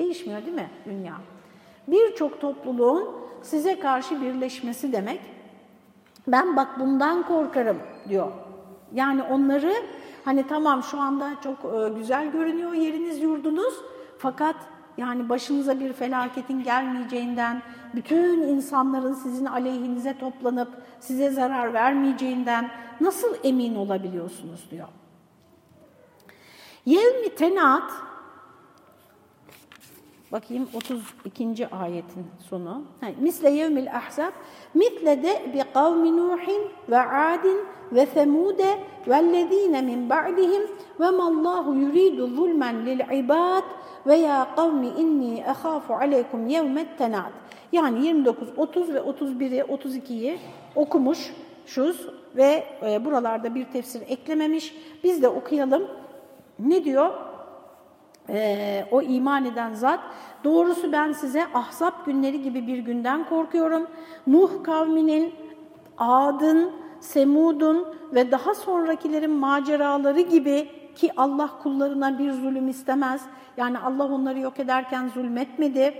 Değişmiyor 0.01 0.43
değil 0.43 0.57
mi 0.57 0.71
dünya? 0.87 1.15
Birçok 1.89 2.41
topluluğun 2.41 3.09
size 3.43 3.81
karşı 3.81 4.23
birleşmesi 4.23 4.93
demek. 4.93 5.21
Ben 6.29 6.57
bak 6.57 6.81
bundan 6.81 7.27
korkarım 7.27 7.79
diyor. 8.09 8.33
Yani 8.95 9.23
onları 9.23 9.75
hani 10.25 10.47
tamam 10.47 10.83
şu 10.83 11.01
anda 11.01 11.31
çok 11.45 11.57
e, 11.65 11.99
güzel 11.99 12.33
görünüyor 12.33 12.73
yeriniz 12.73 13.23
yurdunuz 13.23 13.75
fakat 14.19 14.57
yani 14.97 15.29
başınıza 15.29 15.81
bir 15.81 15.93
felaketin 15.93 16.63
gelmeyeceğinden, 16.63 17.63
bütün 17.95 18.43
insanların 18.43 19.15
sizin 19.15 19.45
aleyhinize 19.45 20.19
toplanıp 20.19 20.69
size 21.01 21.31
zarar 21.31 21.75
vermeyeceğinden 21.75 22.71
nasıl 23.01 23.35
emin 23.45 23.75
olabiliyorsunuz 23.75 24.69
diyor. 24.71 24.89
Yevmi 26.87 27.35
tenat, 27.35 27.93
bakayım 30.33 30.69
32. 30.75 31.69
ayetin 31.69 32.27
sonu. 32.39 32.83
Misle 33.21 33.51
yevmil 33.51 33.97
ahzab, 33.97 34.33
mitle 34.75 35.23
de 35.23 35.53
bi 35.55 35.63
kavmi 35.75 36.17
Nuhin 36.17 36.63
ve 36.91 36.99
Adin 37.01 37.59
ve 37.93 38.07
Semude 38.07 38.79
vellezine 39.09 39.83
min 39.83 40.11
ba'dihim 40.11 40.63
ve 41.01 41.11
mallahu 41.11 41.75
yuridu 41.75 42.27
zulmen 42.27 42.87
lil 42.87 43.01
ibad 43.25 43.65
ve 44.07 44.17
ya 44.17 44.49
kavmi 44.57 44.89
inni 44.89 45.39
ehafu 45.39 45.95
aleykum 45.95 46.47
yevmet 46.47 46.99
tenat. 46.99 47.33
Yani 47.73 48.07
29, 48.07 48.49
30 48.57 48.95
ve 48.95 48.99
31'i, 48.99 49.61
32'yi 49.61 50.39
okumuşuz 50.75 52.09
ve 52.37 52.65
e, 52.83 53.05
buralarda 53.05 53.55
bir 53.55 53.65
tefsir 53.65 54.03
eklememiş. 54.09 54.75
Biz 55.05 55.23
de 55.23 55.29
okuyalım. 55.29 55.87
Ne 56.59 56.85
diyor? 56.85 57.30
Ee, 58.33 58.87
o 58.91 59.03
iman 59.03 59.45
eden 59.45 59.75
zat, 59.75 60.01
doğrusu 60.45 60.93
ben 60.93 61.13
size 61.13 61.47
ahzab 61.55 62.07
günleri 62.07 62.43
gibi 62.43 62.67
bir 62.67 62.79
günden 62.79 63.29
korkuyorum. 63.29 63.87
Nuh 64.27 64.65
kavminin, 64.65 65.35
Adın, 65.99 66.73
Semud'un 67.01 67.95
ve 68.15 68.31
daha 68.31 68.55
sonrakilerin 68.55 69.31
maceraları 69.31 70.21
gibi 70.21 70.69
ki 70.95 71.11
Allah 71.17 71.51
kullarına 71.63 72.19
bir 72.19 72.33
zulüm 72.33 72.69
istemez. 72.69 73.23
Yani 73.57 73.79
Allah 73.79 74.05
onları 74.05 74.39
yok 74.39 74.61
ederken 74.61 75.09
zulmetmedi. 75.09 75.95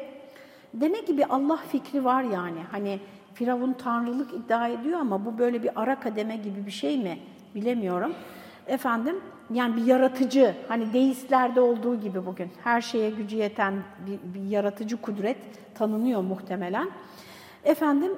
Demek 0.75 1.07
ki 1.07 1.19
bir 1.19 1.35
Allah 1.35 1.57
fikri 1.57 2.05
var 2.05 2.23
yani. 2.23 2.59
Hani 2.71 3.01
Firavun 3.35 3.73
tanrılık 3.73 4.35
iddia 4.35 4.69
ediyor 4.69 5.01
ama 5.01 5.25
bu 5.25 5.39
böyle 5.39 5.63
bir 5.63 5.71
ara 5.83 6.01
kademe 6.01 6.37
gibi 6.37 6.67
bir 6.67 6.71
şey 6.71 6.99
mi 6.99 7.19
bilemiyorum. 7.55 8.15
Efendim 8.67 9.21
yani 9.55 9.77
bir 9.77 9.87
yaratıcı 9.87 10.55
hani 10.69 10.93
deistlerde 10.93 11.61
olduğu 11.61 12.01
gibi 12.01 12.27
bugün 12.27 12.51
her 12.65 12.81
şeye 12.81 13.11
gücü 13.11 13.37
yeten 13.37 13.75
bir, 14.07 14.35
bir 14.35 14.51
yaratıcı 14.51 14.97
kudret 14.97 15.37
tanınıyor 15.75 16.23
muhtemelen. 16.23 16.91
Efendim 17.65 18.13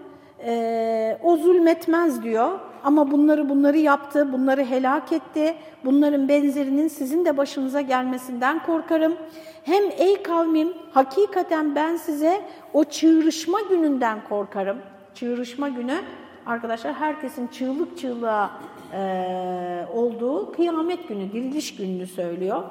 e, 0.44 1.18
o 1.22 1.36
zulmetmez 1.36 2.22
diyor 2.22 2.58
ama 2.84 3.10
bunları 3.10 3.48
bunları 3.48 3.78
yaptı, 3.78 4.32
bunları 4.32 4.64
helak 4.64 5.12
etti. 5.12 5.54
Bunların 5.84 6.28
benzerinin 6.28 6.88
sizin 6.88 7.24
de 7.24 7.36
başınıza 7.36 7.80
gelmesinden 7.80 8.62
korkarım. 8.62 9.16
Hem 9.64 9.84
ey 9.98 10.22
kavmim 10.22 10.72
hakikaten 10.92 11.74
ben 11.74 11.96
size 11.96 12.40
o 12.72 12.84
çığırışma 12.84 13.60
gününden 13.60 14.18
korkarım. 14.28 14.78
Çığırışma 15.14 15.68
günü 15.68 16.00
arkadaşlar 16.46 16.94
herkesin 16.94 17.46
çığlık 17.46 17.98
çığlığa 17.98 18.50
e, 18.92 19.86
olduğu 19.94 20.52
kıyamet 20.52 21.08
günü, 21.08 21.32
diriliş 21.32 21.76
gününü 21.76 22.06
söylüyor. 22.06 22.62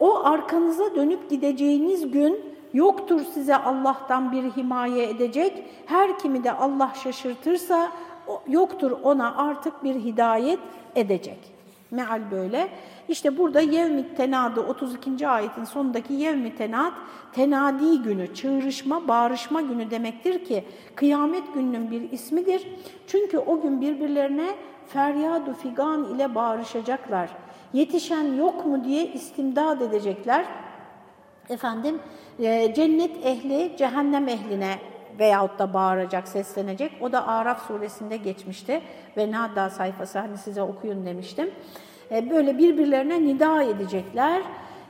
O 0.00 0.24
arkanıza 0.24 0.94
dönüp 0.94 1.30
gideceğiniz 1.30 2.10
gün 2.10 2.40
yoktur 2.74 3.20
size 3.34 3.56
Allah'tan 3.56 4.32
bir 4.32 4.42
himaye 4.42 5.08
edecek. 5.08 5.64
Her 5.86 6.18
kimi 6.18 6.44
de 6.44 6.52
Allah 6.52 6.92
şaşırtırsa 7.02 7.92
yoktur 8.48 8.90
ona 9.02 9.36
artık 9.36 9.84
bir 9.84 9.94
hidayet 9.94 10.58
edecek. 10.96 11.38
Meal 11.90 12.20
böyle. 12.30 12.68
İşte 13.08 13.38
burada 13.38 13.60
yevmi 13.60 14.14
tenadı 14.14 14.60
32. 14.60 15.28
ayetin 15.28 15.64
sonundaki 15.64 16.12
yevmi 16.12 16.56
tenad, 16.56 16.92
tenadi 17.32 18.02
günü, 18.02 18.34
çığırışma, 18.34 19.08
bağırışma 19.08 19.60
günü 19.60 19.90
demektir 19.90 20.44
ki 20.44 20.64
kıyamet 20.94 21.54
gününün 21.54 21.90
bir 21.90 22.12
ismidir. 22.12 22.66
Çünkü 23.06 23.38
o 23.38 23.60
gün 23.60 23.80
birbirlerine 23.80 24.54
feryadu 24.88 25.54
figan 25.54 26.04
ile 26.04 26.34
bağırışacaklar. 26.34 27.28
Yetişen 27.72 28.34
yok 28.34 28.66
mu 28.66 28.84
diye 28.84 29.06
istimdad 29.06 29.80
edecekler. 29.80 30.44
Efendim 31.48 32.00
e, 32.38 32.74
cennet 32.74 33.26
ehli 33.26 33.76
cehennem 33.76 34.28
ehline 34.28 34.78
veyahut 35.18 35.58
da 35.58 35.74
bağıracak, 35.74 36.28
seslenecek. 36.28 36.92
O 37.00 37.12
da 37.12 37.26
Araf 37.26 37.66
suresinde 37.66 38.16
geçmişti 38.16 38.82
ve 39.16 39.32
Nada 39.32 39.70
sayfası 39.70 40.18
hani 40.18 40.36
size 40.36 40.62
okuyun 40.62 41.06
demiştim. 41.06 41.50
E, 42.10 42.30
böyle 42.30 42.58
birbirlerine 42.58 43.22
nida 43.22 43.62
edecekler. 43.62 44.42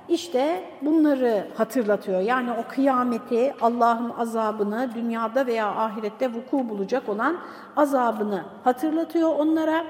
İşte 0.09 0.65
bunları 0.83 1.47
hatırlatıyor. 1.57 2.21
Yani 2.21 2.53
o 2.53 2.75
kıyameti, 2.75 3.55
Allah'ın 3.61 4.11
azabını, 4.19 4.91
dünyada 4.95 5.47
veya 5.47 5.67
ahirette 5.67 6.33
vuku 6.35 6.69
bulacak 6.69 7.09
olan 7.09 7.37
azabını 7.77 8.45
hatırlatıyor 8.65 9.35
onlara. 9.39 9.85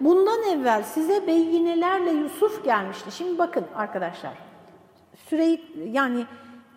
Bundan 0.00 0.42
evvel 0.42 0.82
size 0.82 1.26
beyinelerle 1.26 2.10
Yusuf 2.10 2.64
gelmişti. 2.64 3.12
Şimdi 3.12 3.38
bakın 3.38 3.64
arkadaşlar, 3.76 4.32
süreyi 5.28 5.72
yani 5.92 6.26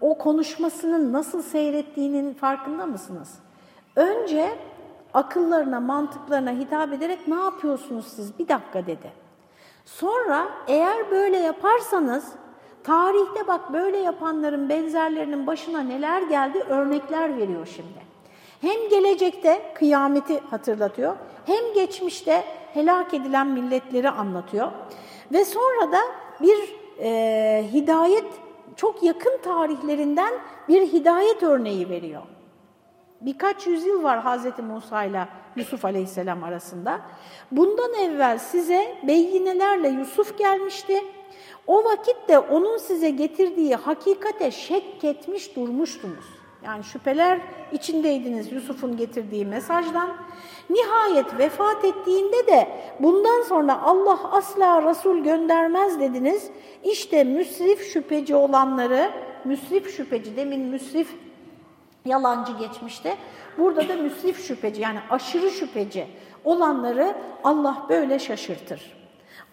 o 0.02 0.18
konuşmasının 0.18 1.14
nasıl 1.14 1.42
seyrettiğinin 1.42 2.34
farkında 2.34 2.86
mısınız? 2.86 3.40
Önce 3.96 4.50
akıllarına, 5.14 5.80
mantıklarına 5.80 6.52
hitap 6.52 6.94
ederek 6.94 7.28
ne 7.28 7.36
yapıyorsunuz 7.36 8.08
siz? 8.08 8.40
Bir 8.40 8.48
dakika 8.48 8.86
dedi. 8.86 9.12
Sonra 9.86 10.48
eğer 10.68 11.12
böyle 11.12 11.38
yaparsanız 11.38 12.32
tarihte 12.84 13.48
bak 13.48 13.74
böyle 13.74 13.98
yapanların 13.98 14.70
benzerlerinin 14.70 15.48
başına 15.48 15.80
neler 15.80 16.22
geldi 16.22 16.60
örnekler 16.70 17.38
veriyor 17.38 17.68
şimdi. 17.76 18.14
Hem 18.62 18.90
gelecekte 18.90 19.74
kıyameti 19.76 20.40
hatırlatıyor 20.40 21.16
hem 21.46 21.74
geçmişte 21.74 22.44
helak 22.74 23.14
edilen 23.14 23.48
milletleri 23.48 24.10
anlatıyor. 24.10 24.72
Ve 25.32 25.46
sonra 25.46 25.92
da 25.92 26.00
bir 26.42 26.76
e, 27.00 27.66
hidayet 27.74 28.26
çok 28.76 29.04
yakın 29.04 29.38
tarihlerinden 29.44 30.34
bir 30.68 30.82
hidayet 30.82 31.44
örneği 31.44 31.90
veriyor. 31.90 32.22
Birkaç 33.22 33.68
yüzyıl 33.68 34.04
var 34.04 34.26
Hz. 34.26 34.60
Musa 34.60 35.04
ile 35.04 35.28
Yusuf 35.56 35.86
Aleyhisselam 35.86 36.44
arasında. 36.44 37.02
Bundan 37.52 37.94
evvel 37.94 38.38
size 38.38 38.96
beyinelerle 39.08 39.90
Yusuf 39.90 40.38
gelmişti. 40.38 41.02
O 41.68 41.84
vakit 41.84 42.28
de 42.28 42.40
onun 42.40 42.78
size 42.78 43.10
getirdiği 43.10 43.76
hakikate 43.76 44.52
şek 44.52 45.04
etmiş 45.04 45.56
durmuştunuz. 45.56 46.26
Yani 46.66 46.84
şüpheler 46.84 47.40
içindeydiniz 47.72 48.52
Yusuf'un 48.52 48.98
getirdiği 48.98 49.46
mesajdan. 49.46 50.10
Nihayet 50.70 51.38
vefat 51.38 51.86
ettiğinde 51.86 52.48
de 52.48 52.68
bundan 53.00 53.42
sonra 53.42 53.82
Allah 53.82 54.20
asla 54.32 54.90
Resul 54.90 55.18
göndermez 55.18 56.00
dediniz. 56.00 56.50
İşte 56.84 57.24
müsrif 57.24 57.94
şüpheci 57.94 58.36
olanları, 58.36 59.12
müsrif 59.46 59.96
şüpheci 59.98 60.38
demin 60.38 60.62
müsrif 60.62 61.16
yalancı 62.06 62.52
geçmişte. 62.58 63.18
Burada 63.58 63.90
da 63.90 63.96
müsrif 63.96 64.48
şüpheci 64.48 64.82
yani 64.82 65.00
aşırı 65.10 65.50
şüpheci 65.50 66.08
olanları 66.44 67.16
Allah 67.44 67.86
böyle 67.90 68.20
şaşırtır. 68.20 69.04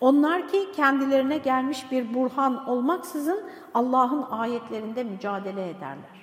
Onlar 0.01 0.49
ki 0.49 0.73
kendilerine 0.77 1.39
gelmiş 1.39 1.87
bir 1.91 2.15
burhan 2.15 2.69
olmaksızın 2.69 3.41
Allah'ın 3.75 4.23
ayetlerinde 4.31 5.05
mücadele 5.05 5.71
ederler. 5.71 6.21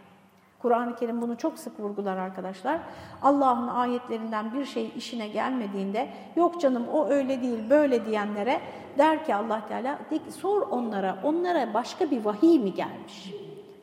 Kur'an-ı 0.62 0.96
Kerim 0.96 1.22
bunu 1.22 1.38
çok 1.38 1.60
sık 1.60 1.80
vurgular 1.80 2.18
arkadaşlar. 2.18 2.80
Allah'ın 3.22 3.68
ayetlerinden 3.68 4.54
bir 4.54 4.66
şey 4.66 4.92
işine 4.96 5.28
gelmediğinde 5.28 6.10
yok 6.36 6.62
canım 6.62 6.88
o 6.88 7.08
öyle 7.08 7.42
değil 7.42 7.70
böyle 7.70 8.06
diyenlere 8.06 8.62
der 8.98 9.26
ki 9.26 9.36
Allah 9.36 9.62
Teala 9.68 10.00
de 10.12 10.18
ki, 10.18 10.32
sor 10.32 10.62
onlara 10.62 11.18
onlara 11.24 11.74
başka 11.74 12.12
bir 12.12 12.26
vahiy 12.26 12.60
mi 12.60 12.74
gelmiş? 12.74 13.34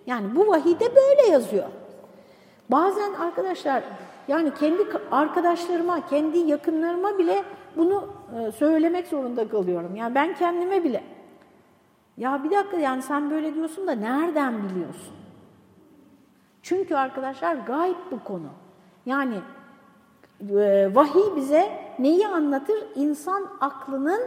Yani 0.06 0.36
bu 0.36 0.48
vahiyde 0.48 0.96
böyle 0.96 1.32
yazıyor. 1.32 1.66
Bazen 2.74 3.14
arkadaşlar 3.14 3.82
yani 4.28 4.54
kendi 4.54 4.82
arkadaşlarıma, 5.10 6.06
kendi 6.06 6.38
yakınlarıma 6.38 7.18
bile 7.18 7.44
bunu 7.76 8.08
e, 8.38 8.52
söylemek 8.52 9.06
zorunda 9.06 9.48
kalıyorum. 9.48 9.96
Yani 9.96 10.14
ben 10.14 10.34
kendime 10.34 10.84
bile. 10.84 11.04
Ya 12.16 12.44
bir 12.44 12.50
dakika 12.50 12.76
yani 12.76 13.02
sen 13.02 13.30
böyle 13.30 13.54
diyorsun 13.54 13.86
da 13.86 13.92
nereden 13.92 14.54
biliyorsun? 14.68 15.14
Çünkü 16.62 16.94
arkadaşlar 16.94 17.54
gayb 17.54 17.96
bu 18.10 18.24
konu. 18.24 18.48
Yani 19.06 19.36
e, 20.50 20.94
vahiy 20.94 21.36
bize 21.36 21.70
neyi 21.98 22.28
anlatır? 22.28 22.78
İnsan 22.94 23.48
aklının 23.60 24.20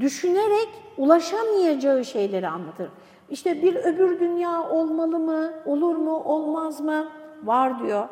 düşünerek 0.00 0.68
ulaşamayacağı 0.98 2.04
şeyleri 2.04 2.48
anlatır. 2.48 2.88
İşte 3.30 3.62
bir 3.62 3.74
öbür 3.74 4.20
dünya 4.20 4.70
olmalı 4.70 5.18
mı, 5.18 5.52
olur 5.66 5.96
mu, 5.96 6.22
olmaz 6.24 6.80
mı? 6.80 7.06
Var 7.44 7.82
diyor. 7.82 8.08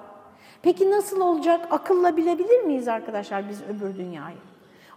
Peki 0.62 0.90
nasıl 0.90 1.20
olacak? 1.20 1.68
Akılla 1.70 2.16
bilebilir 2.16 2.64
miyiz 2.64 2.88
arkadaşlar 2.88 3.48
biz 3.48 3.62
öbür 3.62 3.96
dünyayı? 3.96 4.36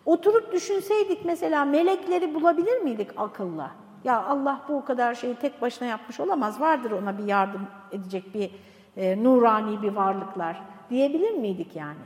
Oturup 0.05 0.51
düşünseydik 0.51 1.25
mesela 1.25 1.65
melekleri 1.65 2.33
bulabilir 2.33 2.81
miydik 2.81 3.09
akılla? 3.17 3.71
Ya 4.03 4.23
Allah 4.23 4.61
bu 4.69 4.85
kadar 4.85 5.13
şeyi 5.13 5.35
tek 5.35 5.61
başına 5.61 5.87
yapmış 5.87 6.19
olamaz. 6.19 6.61
Vardır 6.61 6.91
ona 6.91 7.17
bir 7.17 7.23
yardım 7.23 7.61
edecek 7.91 8.33
bir 8.33 8.51
e, 8.97 9.23
nurani 9.23 9.81
bir 9.81 9.95
varlıklar 9.95 10.61
diyebilir 10.89 11.31
miydik 11.31 11.75
yani? 11.75 11.99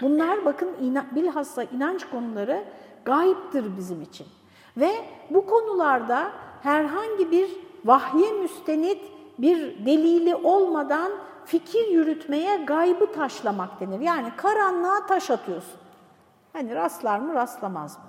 Bunlar 0.00 0.44
bakın 0.44 0.68
ina, 0.80 1.06
bilhassa 1.14 1.62
inanç 1.62 2.04
konuları 2.10 2.64
gayiptir 3.04 3.76
bizim 3.76 4.02
için. 4.02 4.26
Ve 4.76 4.90
bu 5.30 5.46
konularda 5.46 6.32
herhangi 6.62 7.30
bir 7.30 7.50
vahye 7.84 8.32
müstenit 8.32 9.00
bir 9.38 9.86
delili 9.86 10.34
olmadan 10.34 11.12
fikir 11.48 11.88
yürütmeye 11.88 12.56
gaybı 12.56 13.12
taşlamak 13.12 13.80
denir. 13.80 14.00
Yani 14.00 14.28
karanlığa 14.36 15.06
taş 15.06 15.30
atıyorsun. 15.30 15.80
Hani 16.52 16.74
rastlar 16.74 17.18
mı 17.18 17.34
rastlamaz 17.34 17.98
mı? 17.98 18.04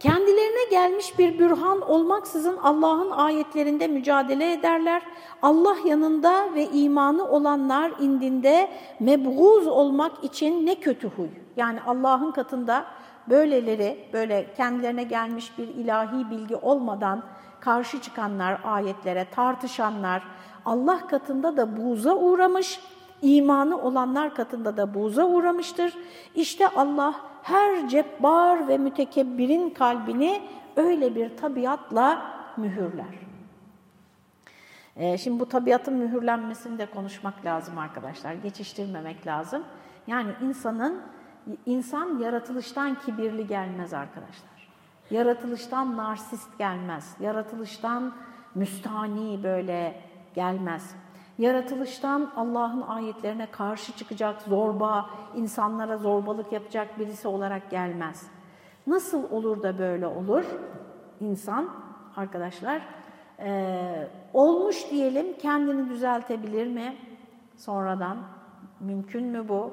Kendilerine 0.00 0.70
gelmiş 0.70 1.18
bir 1.18 1.38
bürhan 1.38 1.80
olmaksızın 1.80 2.56
Allah'ın 2.56 3.10
ayetlerinde 3.10 3.88
mücadele 3.88 4.52
ederler. 4.52 5.02
Allah 5.42 5.76
yanında 5.84 6.54
ve 6.54 6.64
imanı 6.64 7.28
olanlar 7.28 7.92
indinde 8.00 8.70
mebguz 9.00 9.66
olmak 9.66 10.24
için 10.24 10.66
ne 10.66 10.74
kötü 10.74 11.08
huy. 11.08 11.28
Yani 11.56 11.78
Allah'ın 11.86 12.32
katında 12.32 12.84
böyleleri, 13.30 14.08
böyle 14.12 14.54
kendilerine 14.56 15.02
gelmiş 15.02 15.58
bir 15.58 15.68
ilahi 15.68 16.30
bilgi 16.30 16.56
olmadan 16.56 17.22
karşı 17.60 18.00
çıkanlar 18.00 18.60
ayetlere, 18.64 19.26
tartışanlar, 19.30 20.22
Allah 20.66 21.06
katında 21.06 21.56
da 21.56 21.76
buğza 21.76 22.16
uğramış, 22.16 22.80
imanı 23.22 23.82
olanlar 23.82 24.34
katında 24.34 24.76
da 24.76 24.94
buğza 24.94 25.26
uğramıştır. 25.26 25.94
İşte 26.34 26.68
Allah 26.68 27.14
her 27.42 27.88
cebbar 27.88 28.68
ve 28.68 28.78
mütekebbirin 28.78 29.70
kalbini 29.70 30.42
öyle 30.76 31.14
bir 31.14 31.36
tabiatla 31.36 32.22
mühürler. 32.56 33.26
Ee, 34.96 35.18
şimdi 35.18 35.40
bu 35.40 35.48
tabiatın 35.48 35.94
mühürlenmesini 35.94 36.78
de 36.78 36.86
konuşmak 36.86 37.44
lazım 37.44 37.78
arkadaşlar, 37.78 38.34
geçiştirmemek 38.34 39.26
lazım. 39.26 39.64
Yani 40.06 40.30
insanın, 40.42 41.00
insan 41.66 42.18
yaratılıştan 42.18 42.94
kibirli 42.94 43.46
gelmez 43.46 43.92
arkadaşlar. 43.94 44.68
Yaratılıştan 45.10 45.96
narsist 45.96 46.58
gelmez, 46.58 47.16
yaratılıştan 47.20 48.14
müstani 48.54 49.42
böyle 49.42 50.05
gelmez. 50.36 50.94
Yaratılıştan 51.38 52.32
Allah'ın 52.36 52.82
ayetlerine 52.82 53.50
karşı 53.50 53.96
çıkacak, 53.96 54.42
zorba, 54.42 55.10
insanlara 55.36 55.96
zorbalık 55.98 56.52
yapacak 56.52 56.98
birisi 56.98 57.28
olarak 57.28 57.70
gelmez. 57.70 58.26
Nasıl 58.86 59.30
olur 59.30 59.62
da 59.62 59.78
böyle 59.78 60.06
olur? 60.06 60.44
İnsan 61.20 61.70
arkadaşlar 62.16 62.82
e, 63.38 64.08
olmuş 64.32 64.90
diyelim 64.90 65.38
kendini 65.38 65.88
düzeltebilir 65.88 66.66
mi 66.66 66.96
sonradan? 67.56 68.16
Mümkün 68.80 69.24
mü 69.24 69.48
bu? 69.48 69.70